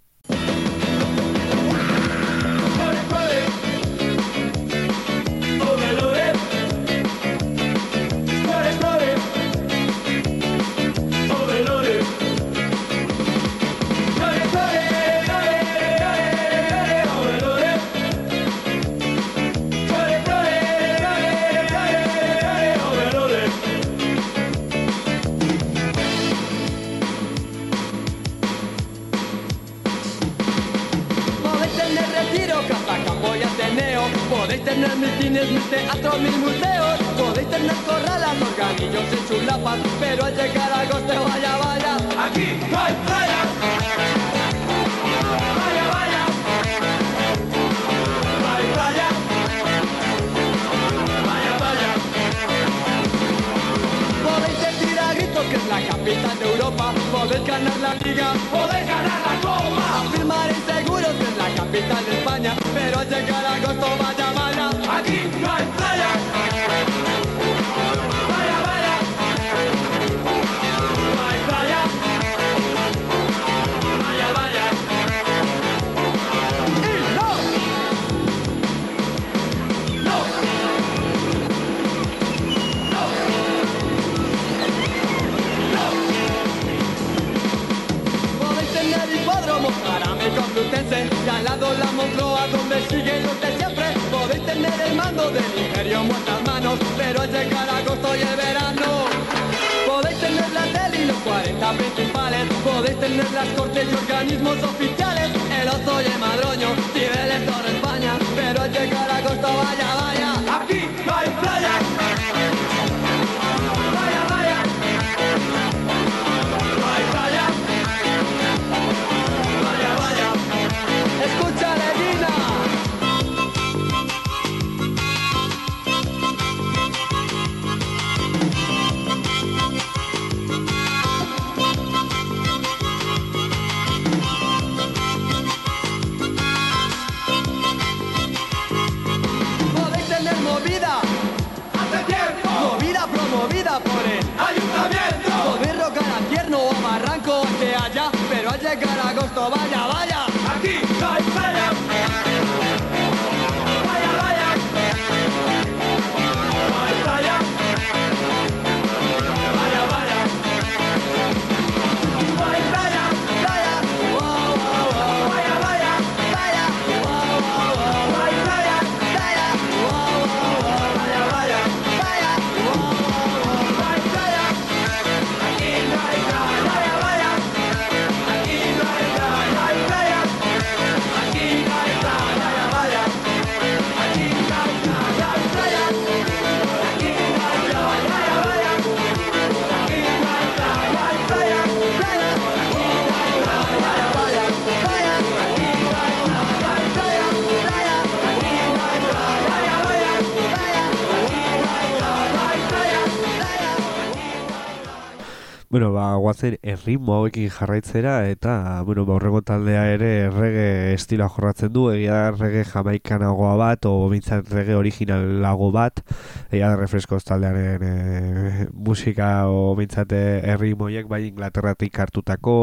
Guazen 206.27 206.56
erritmo 206.66 207.14
hauekin 207.14 207.52
jarraitzera 207.54 208.16
eta, 208.27 208.83
bueno, 208.83 209.04
ba, 209.06 209.14
horrego 209.14 209.44
taldea 209.46 209.85
ere 209.94 210.08
errege 210.24 210.94
estila 210.96 211.29
jorratzen 211.31 211.70
du, 211.70 211.85
egia 211.92 212.16
da 212.16 212.33
errege 212.33 212.64
jamaikanagoa 212.66 213.52
bat, 213.60 213.87
o 213.87 214.08
bintzat 214.10 214.50
errege 214.50 214.74
originalago 214.74 215.68
bat, 215.77 216.02
egia 216.50 216.72
da 216.72 216.81
refreskoz 216.81 217.20
taldearen 217.29 217.85
e, 217.87 218.66
musika, 218.74 219.29
o 219.46 219.77
bintzat 219.79 220.16
erritmoiek 220.16 221.06
bai 221.06 221.29
Inglaterratik 221.29 222.02
hartutako, 222.02 222.56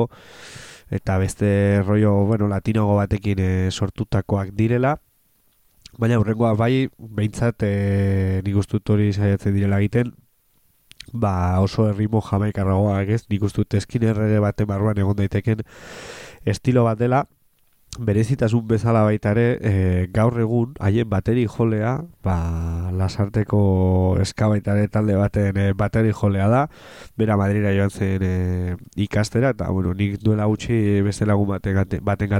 eta 0.91 1.15
beste 1.23 1.53
rollo, 1.87 2.11
bueno, 2.33 2.51
latinogo 2.51 2.99
batekin 2.99 3.39
e, 3.39 3.51
sortutakoak 3.71 4.51
direla, 4.59 4.97
Baina 6.01 6.17
horrengoa 6.17 6.55
bai, 6.57 6.89
behintzat 6.97 7.63
e, 7.67 8.41
nik 8.41 8.55
ustut 8.57 8.89
hori 8.89 9.11
saiatzen 9.13 9.53
direla 9.53 9.77
egiten, 9.77 10.09
ba 11.13 11.61
oso 11.61 11.87
errimo 11.89 12.21
jamaikarragoak 12.25 13.13
ez, 13.15 13.21
nik 13.29 13.45
uste 13.45 13.61
dut 13.63 13.77
eskin 13.79 14.03
errege 14.09 14.41
baten 14.43 14.67
barruan 14.67 14.97
egon 14.97 15.15
daiteken 15.21 15.61
estilo 16.49 16.83
bat 16.89 16.99
dela, 16.99 17.23
berezitasun 17.99 18.65
bezala 18.67 19.03
baita 19.05 19.31
ere, 19.35 19.45
e, 19.61 20.07
gaur 20.13 20.39
egun, 20.41 20.73
haien 20.81 21.09
bateri 21.09 21.45
jolea, 21.45 21.93
ba, 22.25 22.37
lasarteko 22.97 24.17
eskabaitare 24.23 24.87
talde 24.89 25.15
baten 25.19 25.57
e, 25.57 25.67
bateri 25.77 26.13
jolea 26.17 26.47
da, 26.49 26.63
bera 27.17 27.37
Madrira 27.37 27.73
joan 27.75 27.91
zen 27.91 28.25
e, 28.25 28.75
ikastera, 28.95 29.53
eta 29.53 29.69
bueno, 29.69 29.93
nik 29.93 30.17
duela 30.23 30.49
gutxi 30.49 31.01
beste 31.05 31.29
lagun 31.29 31.53
baten, 31.53 31.83
baten 32.01 32.33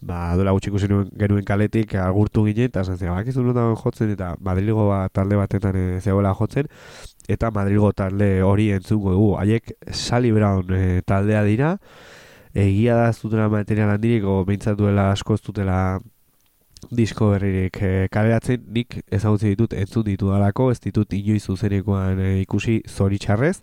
ba, 0.00 0.34
duela 0.34 0.52
gutxi 0.52 0.70
ikusi 0.70 0.88
genuen 1.16 1.44
kaletik 1.44 1.94
agurtu 1.94 2.44
ginen, 2.44 2.66
eta 2.66 2.84
zen, 2.84 2.98
bak 3.08 3.30
jotzen, 3.84 4.10
eta 4.10 4.34
Madrigo 4.40 4.88
ba, 4.88 5.08
talde 5.08 5.36
batetan 5.36 5.76
e, 5.76 6.00
zegoela 6.00 6.34
jotzen, 6.34 6.66
eta 7.28 7.50
Madrigo 7.50 7.92
talde 7.92 8.42
hori 8.42 8.70
entzungo 8.72 9.12
dugu. 9.12 9.30
Haiek 9.40 9.74
Sally 9.92 10.32
Brown 10.32 10.72
e, 10.72 11.02
taldea 11.06 11.42
dira, 11.44 11.76
egia 12.54 12.96
da 12.96 13.12
zutela 13.12 13.48
material 13.48 13.90
handirik, 13.94 14.24
o 14.24 14.44
behintzat 14.44 14.78
duela 14.78 15.10
asko 15.12 15.36
zutela 15.36 16.00
disko 16.90 17.30
berririk 17.32 17.78
e, 17.82 17.90
kaleratzen, 18.12 18.62
nik 18.72 19.00
ezagutzen 19.10 19.54
ditut 19.54 19.74
entzun 19.74 20.04
ditu 20.06 20.30
dalako, 20.30 20.70
ez 20.70 20.80
ditut 20.84 21.12
inoiz 21.16 21.42
zuzenekoan 21.44 22.20
e, 22.20 22.30
ikusi 22.44 22.78
zoritxarrez, 22.86 23.56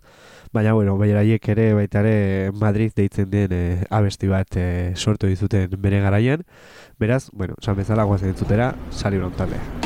baina 0.52 0.74
bueno, 0.76 0.96
bairaiek 1.00 1.48
ere 1.54 1.70
baita 1.78 2.04
ere 2.04 2.52
Madrid 2.60 2.92
deitzen 2.96 3.30
den 3.30 3.54
e, 3.56 3.64
abesti 3.90 4.30
bat 4.30 4.60
e, 4.60 4.68
sortu 4.96 5.30
dizuten 5.30 5.74
bere 5.78 6.02
garaian, 6.04 6.44
beraz, 7.00 7.28
bueno, 7.32 7.58
san 7.62 7.76
bezala 7.80 8.04
guazen 8.04 8.34
entzutera, 8.34 8.74
Sally 8.90 9.18
Brown 9.22 9.34
taldea. 9.38 9.83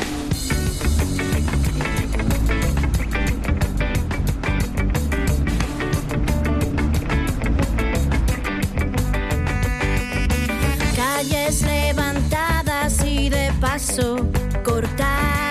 paso 13.79 14.17
cortar. 14.65 15.48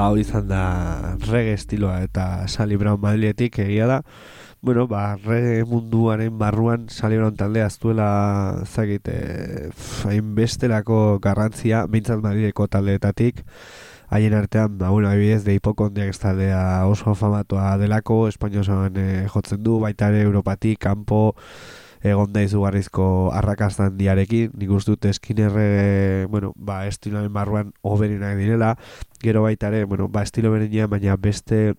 Ba, 0.00 0.08
hori 0.08 0.24
izan 0.24 0.48
da 0.48 0.62
reggae 1.28 1.56
estiloa 1.58 2.00
eta 2.06 2.46
Sally 2.48 2.78
Brown 2.80 3.00
Madriletik 3.02 3.58
egia 3.60 3.88
da. 3.90 4.00
Bueno, 4.64 4.86
ba, 4.88 5.16
reggae 5.20 5.64
munduaren 5.68 6.38
barruan 6.40 6.88
Sally 6.92 7.18
Brown 7.20 7.36
taldea 7.36 7.66
aztuela 7.68 8.08
zagit, 8.64 9.08
e, 9.08 10.20
bestelako 10.36 11.18
garrantzia, 11.24 11.84
bintzat 11.88 12.20
Madrileko 12.24 12.68
taldeetatik, 12.68 13.44
haien 14.08 14.36
artean, 14.36 14.78
ba, 14.78 14.90
bueno, 14.90 15.08
abidez, 15.10 15.44
de 15.44 15.56
hipokondiak 15.58 16.16
taldea 16.20 16.86
oso 16.88 17.14
famatua 17.14 17.76
delako, 17.80 18.22
espainozoan 18.28 18.96
e, 18.96 19.08
jotzen 19.28 19.62
du, 19.64 19.78
baita 19.84 20.08
ere 20.12 20.24
Europatik, 20.28 20.80
kanpo, 20.80 21.34
egon 22.02 22.32
da 22.32 22.42
izugarrizko 22.42 23.30
arrakastan 23.36 23.96
diarekin, 23.98 24.52
nik 24.56 24.72
dut 24.86 25.04
eskinerre, 25.04 26.26
bueno, 26.26 26.52
ba, 26.56 26.86
estiloen 26.86 27.32
barruan 27.32 27.72
oberinak 27.82 28.36
direla, 28.38 28.76
gero 29.20 29.42
baita 29.42 29.70
bueno, 29.84 30.08
ba, 30.08 30.22
estilo 30.22 30.50
berenean, 30.50 30.90
baina 30.90 31.16
beste 31.16 31.74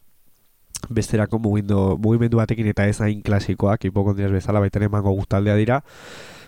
besterako 0.89 1.39
mugindo, 1.39 1.97
mugimendu 1.97 2.37
batekin 2.37 2.67
eta 2.67 2.87
ez 2.87 3.01
hain 3.01 3.21
klasikoak, 3.21 3.85
hipokondiaz 3.85 4.31
bezala 4.31 4.59
baita 4.59 4.79
ere 4.79 4.89
mango 4.89 5.11
guztaldea 5.11 5.55
dira, 5.55 5.81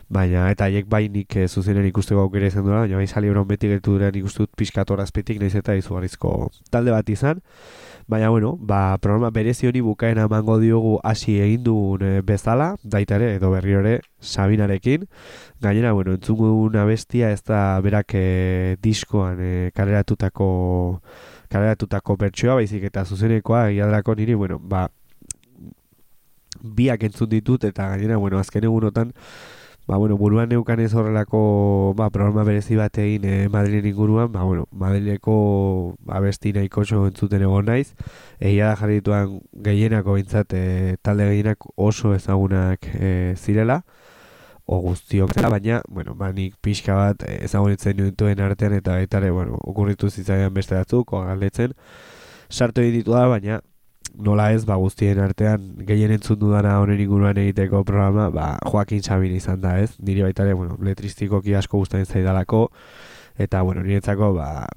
baina 0.09 0.49
eta 0.51 0.65
haiek 0.65 0.87
bai 0.89 1.07
nik 1.09 1.35
e, 1.37 1.47
zuzenen 1.47 1.85
ikusteko 1.89 2.21
aukera 2.21 2.47
izan 2.47 2.65
duela, 2.65 2.81
baina 2.85 2.97
bai 2.97 3.07
sali 3.07 3.29
beti 3.29 3.67
gertu 3.67 3.97
dira 3.97 4.11
nik 4.11 4.25
uste 4.25 4.43
dut 4.43 4.55
pizkatorazpetik 4.55 5.39
nahiz 5.39 5.55
eta 5.55 5.75
izugarrizko 5.75 6.51
talde 6.71 6.91
bat 6.91 7.09
izan, 7.09 7.41
Baina, 8.13 8.29
bueno, 8.29 8.57
ba, 8.61 8.95
programa 9.01 9.31
berezi 9.31 9.65
hori 9.65 9.81
bukaen 9.81 10.19
amango 10.21 10.59
diogu 10.61 10.99
hasi 11.01 11.39
egin 11.41 11.63
dugun 11.65 12.03
e, 12.05 12.09
bezala, 12.21 12.67
daita 12.83 13.15
ere, 13.17 13.31
edo 13.39 13.49
berri 13.49 13.73
ere, 13.73 13.93
Sabinarekin. 14.21 15.07
Gainera, 15.65 15.93
bueno, 15.97 16.13
entzungu 16.13 16.51
una 16.61 16.83
bestia, 16.85 17.31
ez 17.33 17.41
da 17.41 17.79
berak 17.81 18.13
e, 18.13 18.77
diskoan 18.85 19.41
e, 19.41 19.71
kaleratutako 19.73 20.51
kaleratutako 21.49 22.17
bertsoa, 22.21 22.59
baizik 22.61 22.85
eta 22.91 23.01
zuzenekoa, 23.03 23.63
egiadrako 23.71 24.13
niri, 24.21 24.37
bueno, 24.37 24.59
ba, 24.61 24.83
biak 26.61 27.09
entzun 27.09 27.33
ditut, 27.33 27.65
eta 27.65 27.89
gainera, 27.95 28.21
bueno, 28.21 28.37
azken 28.37 28.69
egunotan, 28.69 29.17
ba, 29.87 29.97
bueno, 29.97 30.17
buruan 30.17 30.49
neukan 30.49 30.79
ez 30.79 30.93
horrelako 30.93 31.93
ba, 31.97 32.09
programa 32.09 32.43
berezi 32.43 32.75
bat 32.75 32.97
egin 32.97 33.25
eh, 33.25 33.49
Madrilen 33.49 33.85
inguruan, 33.85 34.31
ba, 34.31 34.43
bueno, 34.43 34.67
Madrileko 34.71 35.95
abesti 36.07 36.53
nahiko 36.53 36.83
entzuten 37.05 37.41
egon 37.41 37.65
naiz, 37.65 37.93
egia 38.39 38.71
da 38.71 38.75
jarri 38.79 39.01
dituan 39.01 39.39
gehienako 39.53 40.15
bintzat, 40.19 40.53
eh, 40.53 40.95
talde 41.01 41.27
gehienak 41.31 41.67
oso 41.75 42.13
ezagunak 42.15 42.87
eh, 42.95 43.35
zirela, 43.37 43.83
o 44.65 44.79
guztiok 44.79 45.33
zela, 45.33 45.49
baina, 45.49 45.81
bueno, 45.89 46.15
ba, 46.15 46.31
nik 46.31 46.55
pixka 46.61 46.95
bat 46.95 47.23
eh, 47.27 47.43
ezagunitzen 47.43 47.97
dituen 47.99 48.39
artean, 48.39 48.73
eta 48.79 48.95
baita 48.95 49.19
bueno, 49.31 49.59
okurritu 49.67 50.09
zitzaidan 50.09 50.53
beste 50.53 50.75
datzuk, 50.75 51.11
galdetzen, 51.11 51.73
sartu 52.49 52.81
ditu 52.81 53.11
da, 53.11 53.27
baina, 53.27 53.59
nola 54.13 54.51
ez, 54.53 54.63
ba, 54.65 54.75
guztien 54.81 55.19
artean, 55.19 55.63
gehien 55.87 56.11
entzun 56.13 56.39
dudana 56.39 56.77
honen 56.81 56.99
inguruan 57.01 57.37
egiteko 57.37 57.83
programa, 57.87 58.29
ba, 58.33 58.47
Joaquin 58.65 59.03
Sabin 59.03 59.33
izan 59.35 59.61
da, 59.61 59.77
ez? 59.81 59.95
Niri 59.99 60.23
baita 60.25 60.45
ere, 60.45 60.53
bueno, 60.53 60.77
letristikoki 60.81 61.55
asko 61.57 61.81
guztien 61.81 62.05
zaidalako, 62.05 62.67
eta, 63.37 63.61
bueno, 63.61 63.83
niretzako, 63.83 64.33
ba, 64.37 64.67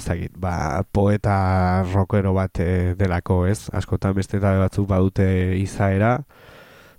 zagit, 0.00 0.32
ba, 0.38 0.84
poeta 0.92 1.84
rockero 1.92 2.34
bat 2.36 2.60
e, 2.60 2.94
delako, 2.98 3.44
ez? 3.46 3.68
Askotan 3.74 4.14
beste 4.14 4.38
eta 4.38 4.54
batzuk 4.60 4.88
badute 4.88 5.28
izaera, 5.58 6.18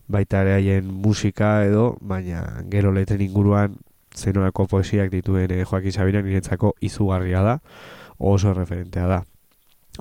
baita 0.07 0.41
ere 0.43 0.57
haien 0.57 0.88
musika 0.88 1.63
edo, 1.67 1.95
baina 2.01 2.43
gero 2.71 2.91
letren 2.95 3.21
inguruan 3.21 3.77
zenolako 4.15 4.67
poesiak 4.67 5.11
dituen 5.13 5.51
e, 5.51 5.63
Joaquin 5.63 5.93
Sabina 5.93 6.21
niretzako 6.25 6.73
izugarria 6.81 7.43
da, 7.45 7.59
oso 8.17 8.53
referentea 8.53 9.07
da. 9.07 9.23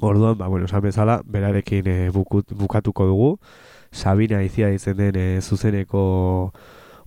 Orduan, 0.00 0.36
ba, 0.38 0.48
bueno, 0.48 0.66
esan 0.66 0.82
bezala, 0.82 1.22
berarekin 1.24 1.86
e, 1.88 1.96
bukut, 2.10 2.52
bukatuko 2.52 3.06
dugu. 3.06 3.30
Sabina 3.92 4.42
izia 4.44 4.70
izen 4.74 4.96
den 4.98 5.16
e, 5.16 5.26
zuzeneko 5.40 6.52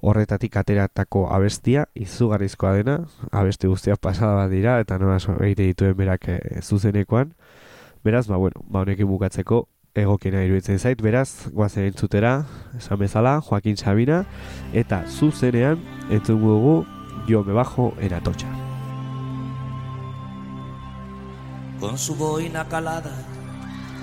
horretatik 0.02 0.56
ateratako 0.58 1.28
abestia, 1.34 1.86
izugarrizkoa 1.94 2.74
dena, 2.80 3.00
abesti 3.32 3.68
guztiak 3.68 4.00
pasada 4.02 4.36
bat 4.40 4.50
dira, 4.50 4.80
eta 4.80 4.98
nola 4.98 5.20
egite 5.20 5.68
dituen 5.68 5.98
berak 5.98 6.30
e, 6.30 6.40
zuzenekoan. 6.62 7.36
Beraz, 8.04 8.28
ba, 8.28 8.38
bueno, 8.38 8.64
ba, 8.70 8.82
honekin 8.82 9.08
bukatzeko 9.08 9.68
egokiena 10.00 10.46
iruditzen 10.46 10.80
zait, 10.80 11.02
beraz, 11.02 11.50
guazen 11.52 11.90
entzutera, 11.90 12.46
esan 12.78 13.02
bezala, 13.02 13.40
Joaquin 13.42 13.78
Sabina, 13.78 14.24
eta 14.74 15.04
zuzenean, 15.10 15.84
entzun 16.10 16.42
dugu, 16.42 16.80
jo 17.28 17.44
me 17.44 17.54
bajo 17.54 17.94
eratotxa 18.02 18.59
con 21.80 21.98
su 21.98 22.16
boina 22.16 22.68
calada, 22.68 23.12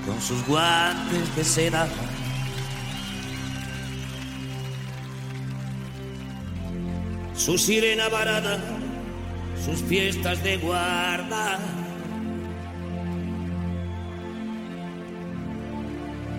con 0.06 0.20
sus 0.20 0.44
guantes 0.46 1.36
de 1.36 1.44
seda. 1.44 1.86
Su 7.34 7.58
sirena 7.58 8.08
varada, 8.08 8.58
sus 9.64 9.82
fiestas 9.82 10.42
de 10.42 10.56
guarda. 10.56 11.58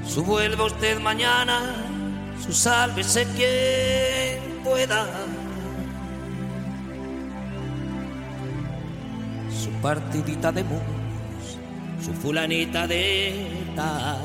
Su 0.05 0.23
vuelva 0.23 0.65
usted 0.65 0.99
mañana, 0.99 1.75
su 2.43 2.51
sálvese 2.51 3.27
quien 3.35 4.63
pueda. 4.63 5.05
Su 9.51 9.69
partidita 9.81 10.51
de 10.51 10.63
mundo 10.63 10.96
su 12.07 12.13
fulanita 12.13 12.87
de 12.87 13.33
tal. 13.75 14.21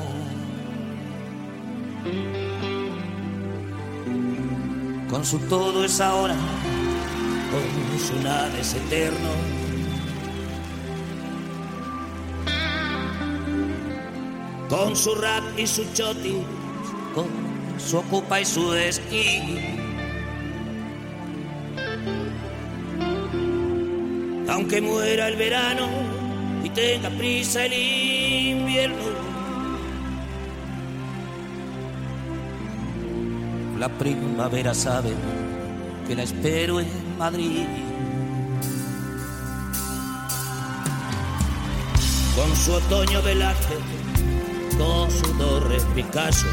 Con 5.09 5.25
su 5.25 5.37
todo 5.49 5.83
es 5.83 5.99
ahora, 5.99 6.35
con 7.51 7.99
su 7.99 8.15
nada 8.23 8.57
es 8.57 8.73
eterno. 8.75 9.31
Con 14.69 14.95
su 14.95 15.13
rap 15.15 15.43
y 15.57 15.67
su 15.67 15.83
choti, 15.93 16.37
con 17.13 17.27
su 17.77 17.97
ocupa 17.97 18.39
y 18.39 18.45
su 18.45 18.73
esquí. 18.73 19.57
Aunque 24.47 24.79
muera 24.79 25.27
el 25.27 25.35
verano, 25.35 26.12
tenga 26.73 27.09
prisa 27.09 27.65
el 27.65 27.73
invierno. 27.73 28.97
La 33.77 33.89
primavera 33.89 34.73
sabe 34.73 35.13
que 36.07 36.15
la 36.15 36.23
espero 36.23 36.79
en 36.79 36.87
Madrid. 37.17 37.65
Con 42.35 42.55
su 42.55 42.73
otoño 42.73 43.21
Velázquez, 43.21 43.79
con 44.77 45.11
su 45.11 45.37
torre 45.37 45.77
Picasso. 45.93 46.47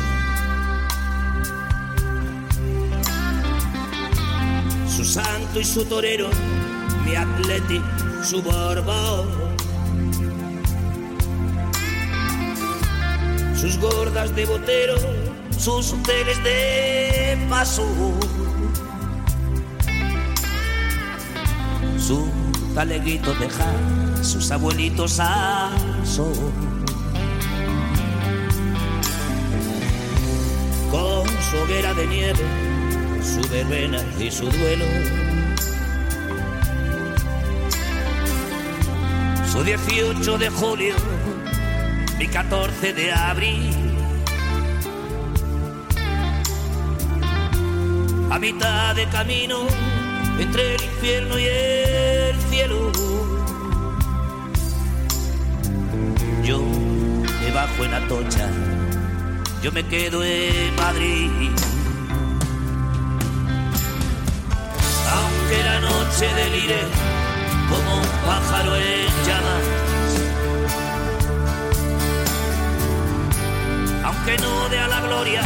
Su 4.88 5.04
santo 5.04 5.60
y 5.60 5.64
su 5.64 5.84
torero, 5.86 6.28
mi 7.06 7.14
atleti, 7.14 7.80
su 8.22 8.42
borbón 8.42 9.49
sus 13.60 13.78
gordas 13.78 14.34
de 14.34 14.46
botero, 14.46 14.94
sus 15.58 15.92
hoteles 15.92 16.42
de 16.42 17.36
paso, 17.50 17.84
su 21.98 22.26
taleguito 22.74 23.34
de 23.34 23.48
sus 24.24 24.50
abuelitos 24.50 25.20
a 25.20 25.70
sol. 26.04 26.32
Con 30.90 31.28
su 31.28 31.56
hoguera 31.58 31.92
de 31.92 32.06
nieve, 32.06 32.44
su 33.22 33.46
verbena 33.50 34.02
y 34.18 34.30
su 34.30 34.46
duelo. 34.46 34.86
Su 39.52 39.62
18 39.62 40.38
de 40.38 40.48
julio 40.48 40.94
mi 42.20 42.28
14 42.28 42.92
de 42.92 43.12
abril. 43.12 43.74
A 48.30 48.38
mitad 48.38 48.94
de 48.94 49.08
camino 49.08 49.60
entre 50.38 50.74
el 50.74 50.82
infierno 50.84 51.38
y 51.38 51.46
el 51.46 52.36
cielo. 52.50 52.92
Yo 56.44 56.60
me 57.40 57.50
bajo 57.52 57.84
en 57.86 57.94
Atocha, 57.94 58.50
yo 59.62 59.72
me 59.72 59.82
quedo 59.86 60.22
en 60.22 60.76
Madrid. 60.76 61.50
Aunque 65.16 65.58
la 65.64 65.80
noche 65.80 66.26
delire 66.34 66.80
como 67.70 67.94
un 67.94 68.08
pájaro 68.26 68.76
en 68.76 69.06
llamas 69.26 69.89
aunque 74.30 74.42
no 74.42 74.68
dé 74.68 74.78
a 74.78 74.88
la 74.88 75.00
gloria 75.00 75.42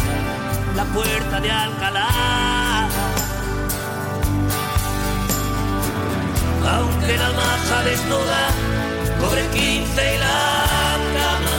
la 0.76 0.84
puerta 0.84 1.40
de 1.40 1.50
Alcalá. 1.50 2.88
Aunque 6.76 7.16
la 7.16 7.30
maja 7.32 7.82
desnuda 7.84 8.48
cobre 9.20 9.46
quince 9.54 10.14
y 10.14 10.18
la 10.18 10.96
cama. 11.16 11.56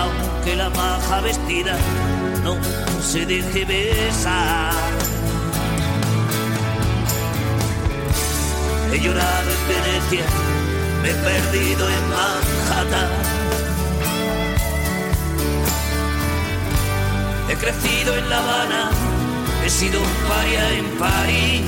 Aunque 0.00 0.56
la 0.56 0.70
maja 0.70 1.20
vestida 1.20 1.76
no 2.44 2.56
se 3.02 3.26
deje 3.26 3.64
besar. 3.64 4.72
He 8.92 9.00
llorado 9.00 9.50
en 9.50 9.68
Venecia, 9.68 10.24
me 11.02 11.10
he 11.10 11.14
perdido 11.14 11.88
en 11.88 12.08
Manhattan. 12.10 13.49
Crecido 17.60 18.16
en 18.16 18.30
La 18.30 18.38
Habana, 18.38 18.90
he 19.64 19.68
sido 19.68 20.00
un 20.00 20.14
paria 20.28 20.72
en 20.78 20.86
París. 20.98 21.62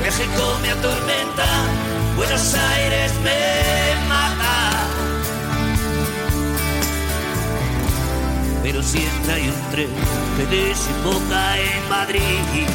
México 0.00 0.58
me 0.62 0.70
atormenta, 0.70 1.46
Buenos 2.16 2.54
Aires 2.54 3.12
me 3.24 4.08
mata. 4.08 4.86
Pero 8.62 8.82
siempre 8.82 9.32
hay 9.32 9.48
un 9.48 9.70
tren 9.72 9.90
que 10.36 10.46
desemboca 10.56 11.58
en 11.58 11.88
Madrid. 11.88 12.68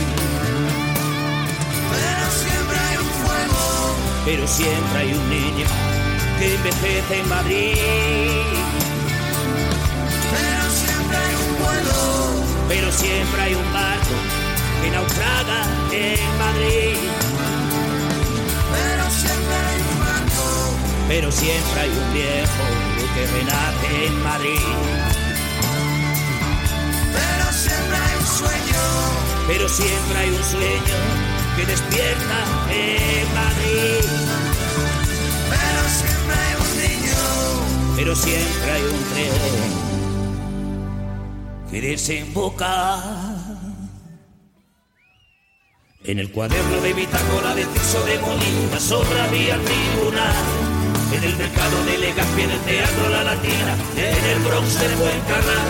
Pero 1.92 2.26
siempre 2.42 2.78
hay 2.78 2.98
un 2.98 3.10
fuego, 3.24 3.96
Pero 4.26 4.48
siempre 4.48 5.00
hay 5.00 5.14
un 5.14 5.30
niño 5.30 6.05
que 6.40 6.56
envejece 6.56 7.20
en 7.20 7.30
Madrid. 7.30 7.76
pero 10.32 10.70
siempre 10.70 11.18
hay 11.18 11.36
un 11.36 11.64
vuelo, 11.64 12.46
Pero 12.68 12.92
siempre 12.92 13.42
hay 13.42 13.54
un 13.56 13.74
barco 13.74 14.16
que 14.82 14.92
naufraga 14.92 15.62
en 15.92 16.38
Madrid. 16.38 16.98
pero 18.76 19.10
siempre 19.10 19.56
hay 19.68 19.80
un 19.92 20.00
barco, 20.00 20.46
Pero 21.08 21.32
siempre 21.32 21.82
hay 21.82 21.90
un 21.90 22.14
viejo 22.14 22.66
que 23.16 23.28
renace 23.28 24.08
en 24.08 24.24
Madrid. 24.24 24.60
pero 27.14 27.46
siempre 27.54 27.98
hay 27.98 28.16
un 28.20 28.28
sueño, 28.28 28.84
Pero 29.48 29.70
siempre 29.70 30.18
hay 30.20 30.30
un 30.32 30.44
sueño 30.44 30.98
que 31.56 31.66
despierta 31.66 32.38
en 32.70 33.34
Madrid. 33.34 34.55
Pero 38.06 38.16
siempre 38.16 38.72
hay 38.72 38.84
un 38.84 39.03
tren 39.14 39.32
que 41.72 41.82
desemboca 41.82 43.01
en 46.03 46.20
el 46.20 46.32
cuaderno 46.32 46.82
de 46.82 46.93
bitácora 46.93 47.56
de 47.56 47.66
Tiso 47.66 48.06
de 48.06 48.20
Molina, 48.20 48.80
sobra 48.80 49.26
vía 49.30 49.58
tribunal. 49.58 50.36
En 51.14 51.24
el 51.24 51.36
mercado 51.36 51.84
de 51.86 51.97
Legazpi, 51.97 52.41
en 52.43 52.51
el 52.51 52.60
teatro 52.60 53.10
La 53.10 53.24
Latina, 53.24 53.76
en 53.97 54.26
el 54.38 54.39
Bronx 54.43 54.80
del 54.80 54.95
Buen 54.97 55.20
Carral, 55.22 55.66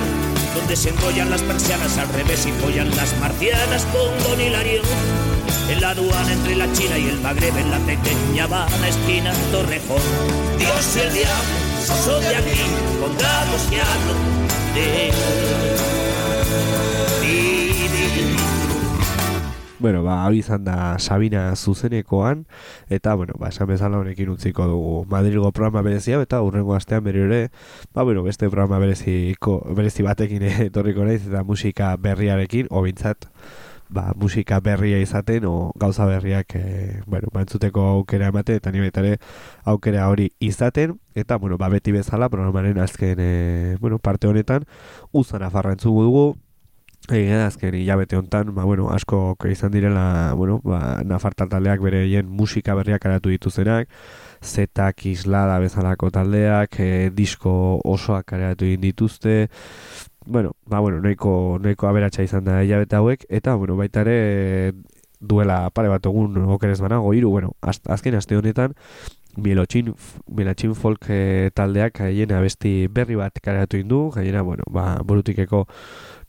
donde 0.56 0.76
se 0.76 0.90
enrollan 0.90 1.30
las 1.30 1.42
persianas 1.42 1.98
al 1.98 2.10
revés 2.10 2.46
y 2.48 2.52
follan 2.52 2.94
las 2.98 3.18
marcianas 3.18 3.86
con 3.94 4.12
Don 4.26 4.42
Hilario. 4.42 4.82
En 5.70 5.80
la 5.80 5.92
aduana 5.92 6.34
entre 6.34 6.58
la 6.58 6.70
China 6.74 6.98
y 6.98 7.08
el 7.08 7.22
Magreb, 7.22 7.56
en 7.56 7.72
la 7.72 7.80
pequeña 7.80 8.44
Habana, 8.44 8.90
esquina 8.90 9.32
Torrejón. 9.54 10.02
Dios 10.60 10.98
y 10.98 11.00
el 11.00 11.14
diablo 11.14 11.65
son 11.94 12.22
de 12.22 12.36
aquí, 12.36 12.60
pongamos 13.00 13.62
que 13.70 13.82
hablo 13.82 14.14
de. 14.74 15.12
Bueno, 19.78 20.02
ba, 20.04 20.24
hau 20.26 20.32
izan 20.34 20.64
da 20.66 20.98
Sabina 20.98 21.56
zuzenekoan, 21.56 22.48
eta, 22.90 23.14
bueno, 23.14 23.36
ba, 23.38 23.52
esan 23.52 23.68
bezala 23.70 24.00
honekin 24.00 24.32
utziko 24.34 24.66
dugu 24.66 25.06
Madrilgo 25.12 25.52
programa 25.52 25.84
berezia, 25.86 26.18
eta 26.24 26.40
urrengo 26.42 26.74
astean 26.74 27.04
berri 27.04 27.22
ere, 27.22 27.42
ba, 27.94 28.02
bueno, 28.02 28.24
beste 28.24 28.50
programa 28.50 28.80
bereziko, 28.80 29.60
berezi 29.78 30.02
batekin 30.02 30.48
etorriko 30.72 31.06
naiz, 31.06 31.28
eta 31.28 31.44
musika 31.44 31.92
berriarekin, 32.02 32.72
obintzat, 32.72 33.30
ba, 33.96 34.12
musika 34.20 34.60
berria 34.60 35.00
izaten, 35.02 35.48
o 35.50 35.72
gauza 35.80 36.06
berriak, 36.06 36.56
e, 36.60 37.02
bueno, 37.08 37.32
bantzuteko 37.34 37.88
aukera 37.96 38.30
ematen, 38.34 38.60
eta 38.62 38.74
nire 38.76 38.92
ere 38.94 39.18
aukera 39.64 40.10
hori 40.12 40.32
izaten, 40.40 41.00
eta, 41.16 41.38
bueno, 41.38 41.58
ba, 41.58 41.70
beti 41.74 41.96
bezala, 41.96 42.30
programaren 42.30 42.78
azken, 42.84 43.18
e, 43.20 43.78
bueno, 43.80 44.00
parte 44.00 44.28
honetan, 44.28 44.68
uzan 45.12 45.48
afarrantzugu 45.48 46.04
dugu, 46.10 46.26
Egia 47.06 47.38
da, 47.38 47.48
azken 47.52 47.76
hilabete 47.78 48.18
hontan, 48.18 48.50
ba, 48.56 48.64
bueno, 48.66 48.88
asko 48.90 49.36
izan 49.46 49.70
direla, 49.72 50.34
bueno, 50.34 50.58
ba, 50.66 51.04
Nafartal 51.06 51.52
taldeak 51.52 51.84
bereien 51.84 52.26
musika 52.26 52.74
berriak 52.74 53.06
aratu 53.06 53.30
dituzenak, 53.30 53.92
zetak 54.42 55.06
islada 55.06 55.60
bezalako 55.62 56.10
taldeak, 56.10 56.80
e, 56.80 57.12
disko 57.14 57.80
osoak 57.86 58.34
aratu 58.34 58.66
dituzte, 58.82 59.52
bueno, 60.26 60.56
ba, 60.66 60.80
bueno, 60.80 61.00
nahiko, 61.02 61.60
nahiko 61.62 61.88
aberatsa 61.88 62.24
izan 62.24 62.46
da 62.46 62.64
hilabete 62.64 62.96
hauek, 62.96 63.26
eta, 63.30 63.56
bueno, 63.56 63.76
baita 63.78 64.02
ere 64.06 64.74
duela 65.20 65.70
pare 65.74 65.90
bat 65.90 66.06
egun 66.06 66.38
okerez 66.58 66.80
banago, 66.82 67.14
hiru, 67.14 67.30
bueno, 67.30 67.54
az, 67.62 67.80
azken 67.86 68.16
aste 68.16 68.38
honetan, 68.38 68.76
Mielotxin, 69.36 69.92
Mielotxin 70.32 70.76
folk 70.80 71.10
eh, 71.12 71.52
taldeak 71.54 72.00
haien 72.06 72.32
abesti 72.32 72.88
berri 72.88 73.18
bat 73.20 73.36
karatu 73.44 73.78
indu, 73.78 74.10
gainera, 74.16 74.42
bueno, 74.48 74.64
ba, 74.72 75.02
burutikeko 75.04 75.66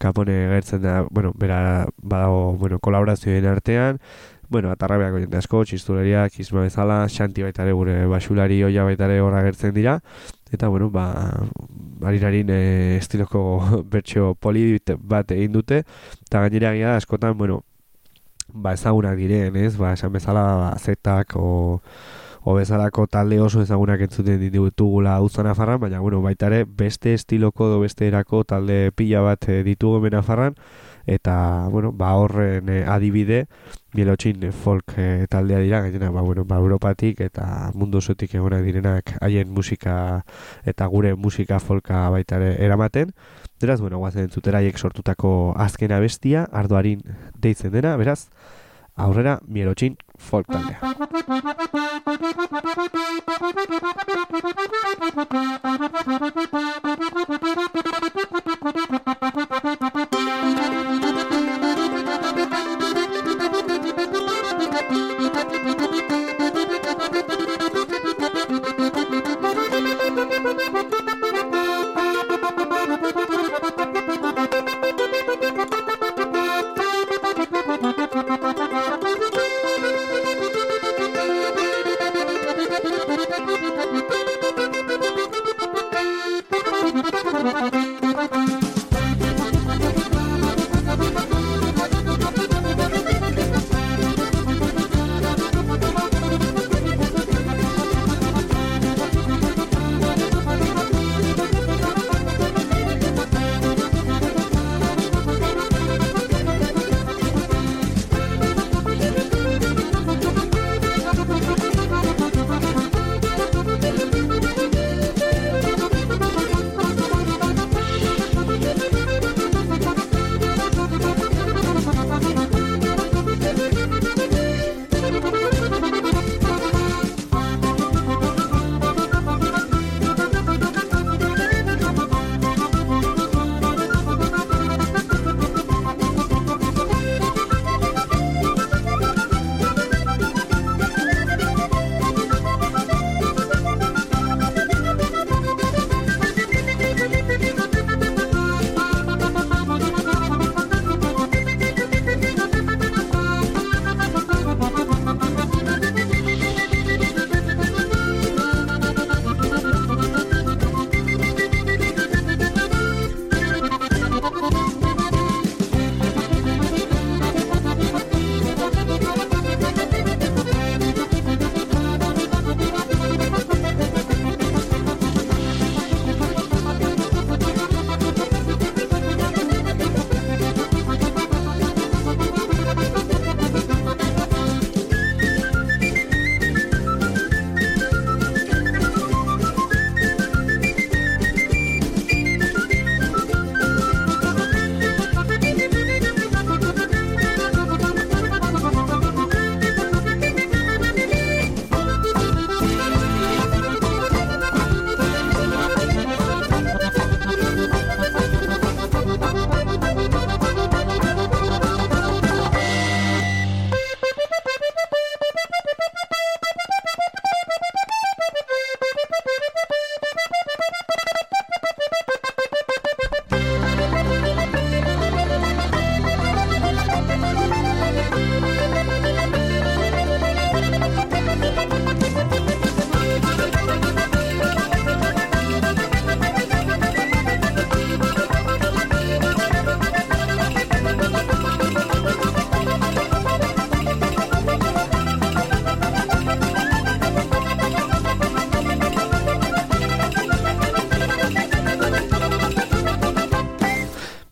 kapone 0.03 0.35
gertzen 0.51 0.83
da, 0.83 0.97
bueno, 1.11 1.33
bera, 1.39 1.87
badago, 2.03 2.57
bueno, 2.59 2.81
kolaborazioen 2.83 3.47
artean, 3.47 4.01
bueno, 4.49 4.71
atarrabeako 4.71 5.21
jende 5.23 5.39
asko, 5.39 5.63
txistuleriak, 5.65 6.39
izma 6.41 6.65
bezala, 6.67 6.99
xanti 7.13 7.45
baita 7.45 7.65
ere 7.65 7.73
gure 7.77 7.97
basulari 8.11 8.63
oia 8.65 8.85
baita 8.85 9.07
ere 9.09 9.21
horra 9.21 9.43
gertzen 9.47 9.75
dira, 9.75 9.99
eta, 10.53 10.69
bueno, 10.69 10.91
ba, 10.91 11.07
harinarin 12.03 12.51
e, 12.51 12.61
estiloko 12.99 13.43
bertxo 13.93 14.35
poli 14.41 14.79
bat 14.99 15.33
egin 15.37 15.57
dute, 15.57 15.83
eta 16.27 16.45
gainera 16.47 16.75
gira 16.77 16.97
askotan, 16.97 17.37
bueno, 17.39 17.63
ba, 18.53 18.75
ezagunak 18.75 19.19
diren, 19.19 19.57
ez, 19.57 19.75
ba, 19.77 19.95
esan 19.99 20.15
bezala, 20.15 20.47
ba, 20.63 20.71
zetak, 20.79 21.37
o, 21.37 21.81
o 22.47 22.55
bezalako 22.55 23.09
talde 23.11 23.41
oso 23.43 23.59
ezagunak 23.59 24.05
entzuten 24.07 24.39
ditugula 24.39 25.17
uzan 25.21 25.49
afarran, 25.51 25.81
baina 25.83 25.99
bueno, 25.99 26.21
baita 26.23 26.47
ere 26.47 26.61
beste 26.65 27.11
estiloko 27.19 27.67
do 27.67 27.81
beste 27.81 28.07
erako 28.07 28.45
talde 28.47 28.93
pila 28.95 29.25
bat 29.25 29.49
eh, 29.51 29.65
ditugu 29.67 29.99
hemen 29.99 30.15
afarran, 30.15 30.55
eta 31.11 31.67
bueno, 31.73 31.91
ba 31.91 32.13
horren 32.15 32.69
eh, 32.71 32.85
adibide 32.87 33.47
Mielotxin 33.97 34.53
folk 34.53 34.93
eh, 35.01 35.27
taldea 35.31 35.59
dira, 35.65 35.81
gainera, 35.81 36.11
ba, 36.13 36.21
bueno, 36.21 36.45
ba, 36.45 36.59
Europatik 36.61 37.21
eta 37.25 37.71
mundu 37.73 37.99
osotik 38.03 38.35
egonak 38.37 38.61
direnak 38.67 39.15
haien 39.25 39.49
musika 39.49 40.23
eta 40.69 40.87
gure 40.93 41.15
musika 41.17 41.59
folka 41.59 42.11
baita 42.13 42.37
ere 42.37 42.51
eramaten. 42.67 43.15
Beraz, 43.61 43.81
bueno, 43.81 43.97
guazen 44.03 44.29
entzuteraiek 44.29 44.77
sortutako 44.77 45.55
azken 45.57 45.97
abestia, 45.97 46.45
ardoarin 46.53 47.01
deitzen 47.41 47.73
dena, 47.73 47.97
beraz, 47.97 48.29
aurrera 48.97 49.41
Mielotxin 49.49 49.97
folk 50.19 50.47
taldea. 50.53 50.81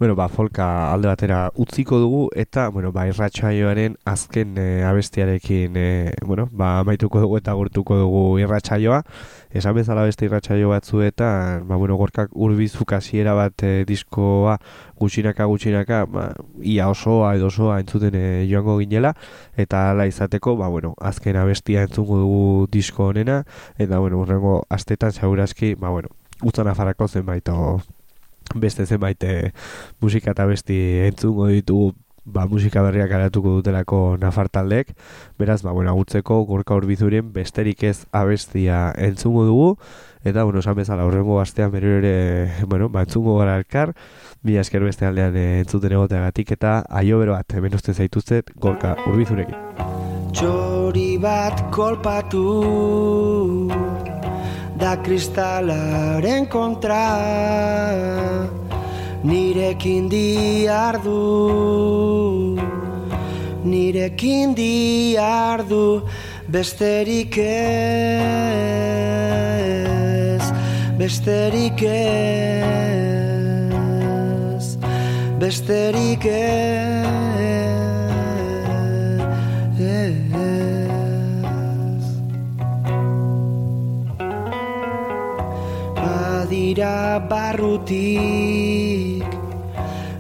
bueno, 0.04 0.16
ba, 0.16 0.28
folka 0.28 0.92
alde 0.92 1.08
batera 1.08 1.50
utziko 1.56 1.96
dugu, 1.96 2.26
eta, 2.36 2.66
bueno, 2.68 2.90
ba, 2.92 3.06
irratxaioaren 3.08 3.94
azken 4.04 4.58
e, 4.60 4.82
abestiarekin, 4.84 5.78
e, 5.80 6.12
bueno, 6.20 6.44
ba, 6.52 6.74
amaituko 6.82 7.22
dugu 7.22 7.38
eta 7.38 7.54
gurtuko 7.56 7.96
dugu 7.96 8.20
irratxaioa. 8.42 8.98
Esan 9.56 9.78
bezala 9.78 10.04
beste 10.04 10.28
irratxaio 10.28 10.68
batzuetan, 10.74 11.64
ba, 11.70 11.80
bueno, 11.80 11.96
gorkak 11.96 12.36
urbizuk 12.36 12.92
hasiera 12.92 13.32
bat 13.32 13.64
e, 13.64 13.72
diskoa 13.88 14.58
gutxinaka 15.00 15.48
gutxinaka, 15.48 16.04
ba, 16.04 16.28
ia 16.60 16.90
osoa 16.92 17.32
edo 17.40 17.48
osoa 17.48 17.80
entzuten 17.80 18.12
e, 18.20 18.26
joango 18.52 18.76
ginela, 18.84 19.16
eta 19.56 19.86
ala 19.94 20.04
izateko, 20.04 20.58
ba, 20.60 20.68
bueno, 20.68 20.92
azken 21.00 21.40
abestia 21.40 21.88
entzungo 21.88 22.20
dugu 22.26 22.68
disko 22.68 23.08
honena, 23.08 23.46
eta, 23.78 24.04
bueno, 24.04 24.20
urrengo 24.20 24.66
astetan 24.68 25.16
segurazki, 25.16 25.76
ba, 25.80 25.96
bueno, 25.96 26.12
utzan 26.44 26.68
afarako 26.68 27.08
zenbait, 27.08 27.48
beste 28.54 28.86
zenbait 28.86 29.22
e, 29.24 29.52
musika 30.00 30.32
eta 30.34 30.46
besti 30.46 30.78
entzungo 31.08 31.48
ditugu 31.48 31.92
ba, 32.24 32.46
musika 32.46 32.82
berriak 32.82 33.12
aratuko 33.12 33.58
dutelako 33.58 34.16
nafar 34.20 34.48
taldek, 34.48 34.94
beraz, 35.38 35.62
ba, 35.62 35.72
bueno, 35.72 35.90
agutzeko 35.90 36.42
gorka 36.48 36.74
urbizuren 36.74 37.32
besterik 37.32 37.84
ez 37.84 38.06
abestia 38.12 38.92
entzungo 38.96 39.44
dugu, 39.44 39.76
eta, 40.24 40.44
bueno, 40.44 40.60
esan 40.64 40.76
bezala, 40.76 41.04
horrengo 41.04 41.40
astean 41.40 41.70
berriro 41.72 42.00
ere, 42.00 42.64
bueno, 42.66 42.88
ba, 42.88 43.04
entzungo 43.04 43.36
gara 43.38 43.58
elkar, 43.60 43.94
mila 44.42 44.64
esker 44.64 44.84
beste 44.84 45.06
aldean 45.06 45.36
eh, 45.36 45.60
entzuten 45.60 45.92
egoteagatik, 45.92 46.56
eta 46.56 46.80
aio 46.88 47.20
bero 47.20 47.36
bat, 47.36 47.54
hemen 47.54 47.76
uste 47.76 47.94
zaituztet, 47.94 48.54
gorka 48.56 48.96
urbizurekin. 49.06 49.56
Txori 50.34 51.14
bat 51.22 51.60
kolpatu 51.70 52.48
da 54.78 54.96
kristalaren 55.02 56.46
kontra. 56.46 57.04
Nirekin 59.24 60.10
diardu 60.10 61.20
nirekin 63.64 64.54
diardu 64.56 66.02
besterik 66.52 67.38
ez 67.38 67.54
besterik 70.98 71.82
ez 71.82 72.26
besterik 75.40 76.24
ez 76.24 77.33
Badira 86.44 87.24
barrutik 87.24 89.24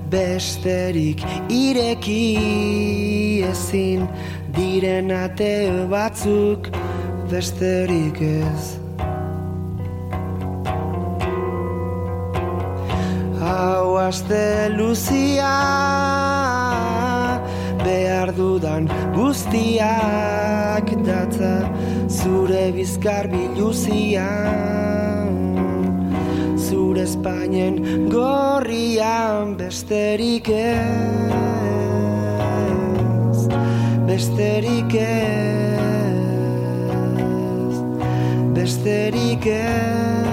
besterik 0.08 1.20
ireki 1.52 3.44
ezin 3.44 4.08
diren 4.56 5.12
ate 5.12 5.68
batzuk 5.90 6.70
besterik 7.28 8.22
ez. 8.24 8.80
Hau 13.44 14.00
aste 14.00 14.72
luzia 14.78 15.52
behar 17.84 18.32
dudan 18.40 18.88
guztiak 19.12 20.88
datza 21.04 21.68
zure 22.08 22.72
bizkar 22.72 23.28
biluzia 23.28 24.30
zure 26.64 27.02
Espainen 27.02 28.08
gorrian 28.08 29.56
besterik 29.58 30.48
ez 30.48 31.76
besterik 34.08 34.94
ez 34.94 35.44
besterik 38.56 39.46
ez 39.46 40.23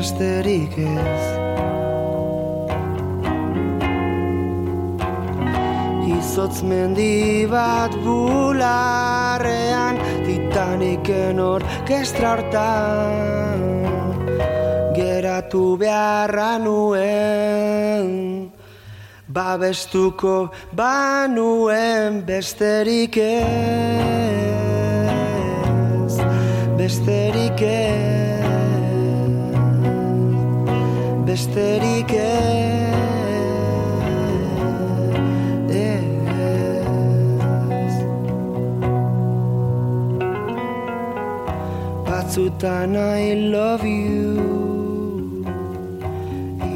besterik 0.00 0.72
ez. 0.78 1.24
Izotz 6.08 6.58
mendi 6.64 7.44
bat 7.50 7.92
bularrean 8.04 9.96
Titaniken 10.24 11.36
orkestra 11.44 12.30
hortan 12.32 13.60
Geratu 14.96 15.76
beharra 15.82 16.52
nuen. 16.64 18.08
Babestuko 19.28 20.36
banuen 20.74 22.24
besterik 22.26 23.14
ez 23.20 23.40
Besterik 26.80 27.29
Batzutan 42.06 42.96
I 42.96 43.34
love 43.34 43.84
you. 43.84 45.44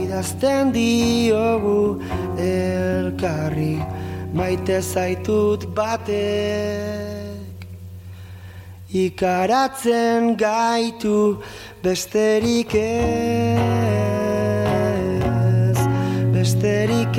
Idazten 0.03 0.73
diogu 0.73 2.03
elkarri 2.37 3.81
Maite 4.35 4.81
zaitut 4.83 5.67
batek. 5.75 7.67
Ikaratzen 8.93 10.37
gaitu 10.37 11.39
besterik 11.83 12.75
ez 12.75 14.14
Besterik 16.65 17.19